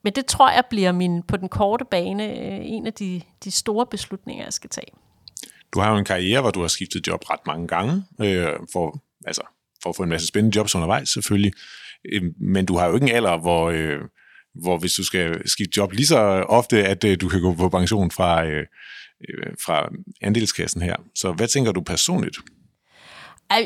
men 0.04 0.12
det 0.12 0.26
tror 0.26 0.50
jeg 0.50 0.64
bliver 0.70 0.92
min, 0.92 1.22
på 1.22 1.36
den 1.36 1.48
korte 1.48 1.84
bane 1.90 2.24
øh, 2.24 2.60
en 2.62 2.86
af 2.86 2.92
de, 2.92 3.20
de 3.44 3.50
store 3.50 3.86
beslutninger, 3.86 4.44
jeg 4.44 4.52
skal 4.52 4.70
tage. 4.70 4.86
Du 5.74 5.80
har 5.80 5.90
jo 5.90 5.96
en 5.96 6.04
karriere, 6.04 6.40
hvor 6.40 6.50
du 6.50 6.60
har 6.60 6.68
skiftet 6.68 7.06
job 7.06 7.30
ret 7.30 7.40
mange 7.46 7.68
gange, 7.68 8.04
øh, 8.20 8.52
for, 8.72 9.02
altså, 9.26 9.42
for 9.82 9.90
at 9.90 9.96
få 9.96 10.02
en 10.02 10.08
masse 10.08 10.26
spændende 10.26 10.56
jobs 10.56 10.74
undervejs 10.74 11.08
selvfølgelig. 11.08 11.52
Øhm, 12.12 12.34
men 12.40 12.66
du 12.66 12.76
har 12.76 12.86
jo 12.86 12.94
ikke 12.94 13.06
en 13.06 13.16
alder, 13.16 13.38
hvor, 13.38 13.70
øh, 13.70 14.00
hvor 14.54 14.78
hvis 14.78 14.92
du 14.92 15.04
skal 15.04 15.48
skifte 15.48 15.72
job 15.76 15.92
lige 15.92 16.06
så 16.06 16.18
ofte, 16.48 16.86
at 16.86 17.04
øh, 17.04 17.20
du 17.20 17.28
kan 17.28 17.40
gå 17.40 17.54
på 17.54 17.68
pension 17.68 18.10
fra, 18.10 18.44
øh, 18.46 18.66
øh 19.28 19.52
fra 19.64 19.88
andelskassen 20.22 20.82
her. 20.82 20.96
Så 21.14 21.32
hvad 21.32 21.48
tænker 21.48 21.72
du 21.72 21.80
personligt? 21.80 22.36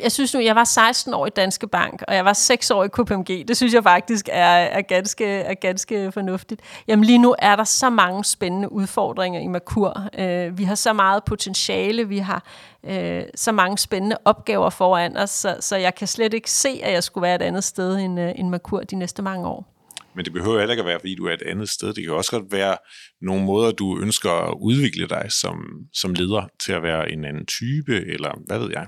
Jeg 0.02 0.12
synes 0.12 0.34
nu, 0.34 0.40
jeg 0.40 0.56
var 0.56 0.64
16 0.64 1.14
år 1.14 1.26
i 1.26 1.30
Danske 1.30 1.68
Bank, 1.68 2.02
og 2.08 2.14
jeg 2.14 2.24
var 2.24 2.32
6 2.32 2.70
år 2.70 2.84
i 2.84 2.88
KPMG. 2.88 3.48
Det 3.48 3.56
synes 3.56 3.74
jeg 3.74 3.82
faktisk 3.82 4.28
er, 4.32 4.44
er, 4.44 4.82
ganske, 4.82 5.26
er 5.26 5.54
ganske 5.54 6.12
fornuftigt. 6.12 6.60
Jamen 6.88 7.04
lige 7.04 7.18
nu 7.18 7.34
er 7.38 7.56
der 7.56 7.64
så 7.64 7.90
mange 7.90 8.24
spændende 8.24 8.72
udfordringer 8.72 9.40
i 9.40 9.46
Merkur. 9.46 10.08
Øh, 10.18 10.58
vi 10.58 10.64
har 10.64 10.74
så 10.74 10.92
meget 10.92 11.24
potentiale, 11.24 12.08
vi 12.08 12.18
har 12.18 12.44
øh, 12.86 13.22
så 13.34 13.52
mange 13.52 13.78
spændende 13.78 14.16
opgaver 14.24 14.70
foran 14.70 15.16
os, 15.16 15.30
så, 15.30 15.56
så 15.60 15.76
jeg 15.76 15.94
kan 15.94 16.06
slet 16.06 16.34
ikke 16.34 16.50
se, 16.50 16.80
at 16.82 16.92
jeg 16.92 17.04
skulle 17.04 17.22
være 17.22 17.34
et 17.34 17.42
andet 17.42 17.64
sted 17.64 17.96
end, 17.96 18.20
øh, 18.20 18.32
end 18.36 18.48
Merkur 18.48 18.80
de 18.80 18.96
næste 18.96 19.22
mange 19.22 19.46
år. 19.46 19.74
Men 20.14 20.24
det 20.24 20.32
behøver 20.32 20.58
heller 20.58 20.72
ikke 20.72 20.82
at 20.82 20.86
være, 20.86 21.00
fordi 21.00 21.14
du 21.14 21.26
er 21.26 21.32
et 21.32 21.42
andet 21.42 21.68
sted. 21.68 21.94
Det 21.94 22.04
kan 22.04 22.12
også 22.12 22.30
godt 22.30 22.52
være 22.52 22.76
nogle 23.22 23.44
måder, 23.44 23.72
du 23.72 24.00
ønsker 24.00 24.30
at 24.30 24.54
udvikle 24.60 25.08
dig 25.08 25.26
som, 25.30 25.64
som 25.92 26.14
leder 26.14 26.48
til 26.60 26.72
at 26.72 26.82
være 26.82 27.12
en 27.12 27.24
anden 27.24 27.46
type, 27.46 27.94
eller 28.06 28.38
hvad 28.46 28.58
ved 28.58 28.70
jeg? 28.70 28.86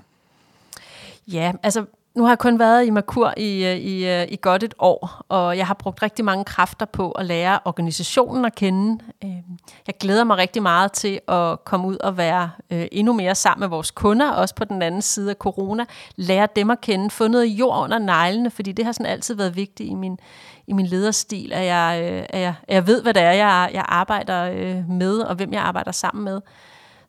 Ja, 1.33 1.53
altså 1.63 1.85
nu 2.15 2.23
har 2.23 2.31
jeg 2.31 2.39
kun 2.39 2.59
været 2.59 2.87
i 2.87 2.91
Merkur 2.91 3.35
i, 3.37 3.65
øh, 3.65 3.77
i, 3.77 4.09
øh, 4.09 4.27
i 4.31 4.39
godt 4.43 4.63
et 4.63 4.75
år, 4.79 5.23
og 5.29 5.57
jeg 5.57 5.67
har 5.67 5.75
brugt 5.75 6.03
rigtig 6.03 6.25
mange 6.25 6.45
kræfter 6.45 6.87
på 6.87 7.11
at 7.11 7.27
lære 7.27 7.59
organisationen 7.65 8.45
at 8.45 8.55
kende. 8.55 9.05
Øhm, 9.25 9.59
jeg 9.87 9.95
glæder 10.01 10.25
mig 10.25 10.37
rigtig 10.37 10.63
meget 10.63 10.93
til 10.93 11.21
at 11.29 11.65
komme 11.65 11.87
ud 11.87 11.97
og 11.97 12.17
være 12.17 12.51
øh, 12.71 12.87
endnu 12.93 13.13
mere 13.13 13.35
sammen 13.35 13.61
med 13.61 13.69
vores 13.69 13.91
kunder, 13.91 14.31
også 14.31 14.55
på 14.55 14.65
den 14.65 14.83
anden 14.83 15.03
side 15.03 15.31
af 15.31 15.37
corona. 15.37 15.85
Lære 16.17 16.49
dem 16.57 16.71
at 16.71 16.81
kende, 16.81 17.11
få 17.11 17.29
noget 17.29 17.47
jord 17.47 17.83
under 17.83 17.99
neglene, 17.99 18.51
fordi 18.51 18.73
det 18.73 18.85
har 18.85 18.93
sådan 18.93 19.07
altid 19.07 19.35
været 19.35 19.57
vigtigt 19.57 19.91
i 19.91 19.95
min, 19.95 20.19
i 20.67 20.73
min 20.73 20.87
lederstil, 20.87 21.53
at 21.53 21.65
jeg, 21.65 21.95
at 22.29 22.41
jeg, 22.41 22.55
at 22.69 22.75
jeg 22.75 22.87
ved, 22.87 23.03
hvad 23.03 23.15
det 23.15 23.23
er, 23.23 23.33
jeg, 23.33 23.71
jeg 23.73 23.85
arbejder 23.89 24.53
med, 24.89 25.19
og 25.19 25.35
hvem 25.35 25.53
jeg 25.53 25.63
arbejder 25.63 25.93
sammen 25.93 26.25
med 26.25 26.41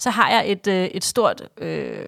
så 0.01 0.09
har 0.09 0.29
jeg 0.29 0.51
et, 0.51 0.67
øh, 0.67 0.85
et 0.85 1.03
stort 1.03 1.41
øh, 1.57 2.07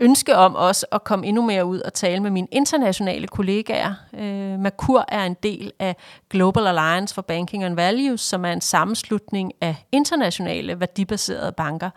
ønske 0.00 0.36
om 0.36 0.54
også 0.54 0.86
at 0.92 1.04
komme 1.04 1.26
endnu 1.26 1.42
mere 1.42 1.64
ud 1.64 1.80
og 1.80 1.92
tale 1.92 2.20
med 2.20 2.30
mine 2.30 2.48
internationale 2.50 3.26
kollegaer. 3.26 3.94
Øh, 4.14 4.58
Merkur 4.58 5.04
er 5.08 5.24
en 5.24 5.36
del 5.42 5.72
af 5.78 5.96
Global 6.30 6.66
Alliance 6.66 7.14
for 7.14 7.22
Banking 7.22 7.64
and 7.64 7.74
Values, 7.74 8.20
som 8.20 8.44
er 8.44 8.52
en 8.52 8.60
sammenslutning 8.60 9.52
af 9.60 9.76
internationale 9.92 10.80
værdibaserede 10.80 11.52
banker. 11.52 11.90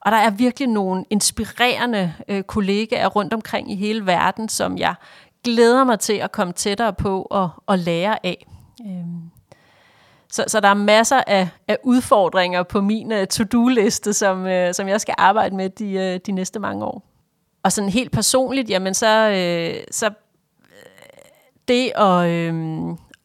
Og 0.00 0.12
der 0.12 0.18
er 0.18 0.30
virkelig 0.30 0.68
nogle 0.68 1.04
inspirerende 1.10 2.14
øh, 2.28 2.42
kollegaer 2.42 3.06
rundt 3.08 3.34
omkring 3.34 3.72
i 3.72 3.76
hele 3.76 4.06
verden, 4.06 4.48
som 4.48 4.78
jeg 4.78 4.94
glæder 5.44 5.84
mig 5.84 6.00
til 6.00 6.12
at 6.12 6.32
komme 6.32 6.52
tættere 6.52 6.92
på 6.92 7.22
og, 7.30 7.50
og 7.66 7.78
lære 7.78 8.26
af. 8.26 8.46
Øh. 8.86 9.25
Så, 10.32 10.44
så 10.46 10.60
der 10.60 10.68
er 10.68 10.74
masser 10.74 11.22
af, 11.26 11.48
af 11.68 11.78
udfordringer 11.84 12.62
på 12.62 12.80
min 12.80 13.12
uh, 13.12 13.24
to-do-liste, 13.24 14.12
som, 14.12 14.44
uh, 14.44 14.72
som 14.72 14.88
jeg 14.88 15.00
skal 15.00 15.14
arbejde 15.18 15.56
med 15.56 15.70
de, 15.70 16.14
uh, 16.14 16.20
de 16.26 16.32
næste 16.32 16.60
mange 16.60 16.84
år. 16.84 17.16
Og 17.62 17.72
sådan 17.72 17.90
helt 17.90 18.12
personligt, 18.12 18.70
jamen 18.70 18.94
så, 18.94 19.30
øh, 19.30 19.84
så 19.90 20.10
det 21.68 21.92
at, 21.96 22.30
øh, 22.30 22.54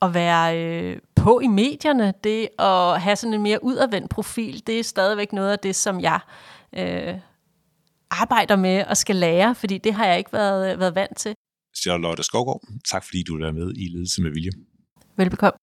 at 0.01 0.13
være 0.13 0.59
øh, 0.59 0.97
på 1.15 1.39
i 1.39 1.47
medierne, 1.47 2.13
det 2.23 2.49
at 2.59 3.01
have 3.01 3.15
sådan 3.15 3.33
en 3.33 3.41
mere 3.41 3.63
udadvendt 3.63 4.09
profil, 4.09 4.67
det 4.67 4.79
er 4.79 4.83
stadigvæk 4.83 5.33
noget 5.33 5.51
af 5.51 5.59
det, 5.59 5.75
som 5.75 5.99
jeg 5.99 6.19
øh, 6.77 7.15
arbejder 8.11 8.55
med 8.55 8.85
og 8.85 8.97
skal 8.97 9.15
lære, 9.15 9.55
fordi 9.55 9.77
det 9.77 9.93
har 9.93 10.05
jeg 10.05 10.17
ikke 10.17 10.33
været, 10.33 10.79
været 10.79 10.95
vant 10.95 11.17
til. 11.17 11.35
Charlotte 11.83 12.23
Skovgaard, 12.23 12.61
tak 12.91 13.03
fordi 13.03 13.23
du 13.27 13.35
er 13.35 13.51
med 13.51 13.73
i 13.75 13.87
Ledelse 13.87 14.21
med 14.21 14.31
Vilje. 14.31 14.51
Velbekomme. 15.17 15.60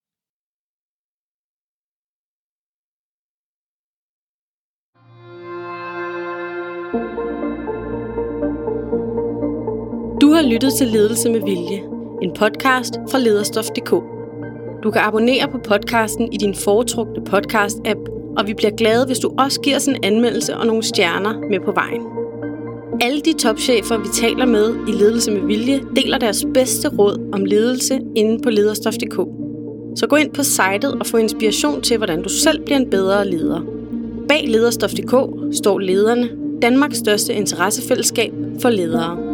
Du 10.20 10.32
har 10.32 10.48
lyttet 10.50 10.72
til 10.72 10.86
Ledelse 10.86 11.30
med 11.30 11.40
Vilje, 11.40 11.82
en 12.22 12.32
podcast 12.38 12.94
fra 13.10 13.18
lederstof.dk. 13.18 13.90
Du 14.82 14.90
kan 14.90 15.02
abonnere 15.02 15.48
på 15.52 15.58
podcasten 15.58 16.32
i 16.32 16.36
din 16.36 16.54
foretrukne 16.54 17.22
podcast-app, 17.30 18.34
og 18.38 18.46
vi 18.46 18.54
bliver 18.54 18.70
glade, 18.70 19.06
hvis 19.06 19.18
du 19.18 19.34
også 19.38 19.60
giver 19.60 19.76
os 19.76 19.88
en 19.88 19.96
anmeldelse 20.02 20.56
og 20.56 20.66
nogle 20.66 20.82
stjerner 20.82 21.38
med 21.50 21.60
på 21.60 21.72
vejen. 21.72 22.02
Alle 23.00 23.20
de 23.20 23.32
topchefer, 23.32 23.98
vi 23.98 24.08
taler 24.14 24.46
med 24.46 24.74
i 24.88 24.92
Ledelse 24.92 25.30
med 25.30 25.40
Vilje, 25.40 25.80
deler 25.96 26.18
deres 26.18 26.44
bedste 26.54 26.88
råd 26.88 27.30
om 27.32 27.44
ledelse 27.44 28.00
inde 28.16 28.42
på 28.42 28.50
lederstof.dk. 28.50 29.16
Så 29.96 30.06
gå 30.06 30.16
ind 30.16 30.32
på 30.32 30.42
sitet 30.42 30.84
og 30.84 31.06
få 31.06 31.16
inspiration 31.16 31.82
til, 31.82 31.96
hvordan 31.96 32.22
du 32.22 32.28
selv 32.28 32.64
bliver 32.64 32.78
en 32.78 32.90
bedre 32.90 33.28
leder. 33.28 33.60
Bag 34.28 34.44
lederstof.dk 34.48 35.14
står 35.56 35.78
lederne, 35.78 36.47
Danmarks 36.62 36.98
største 36.98 37.34
interessefællesskab 37.34 38.32
for 38.62 38.70
ledere. 38.70 39.27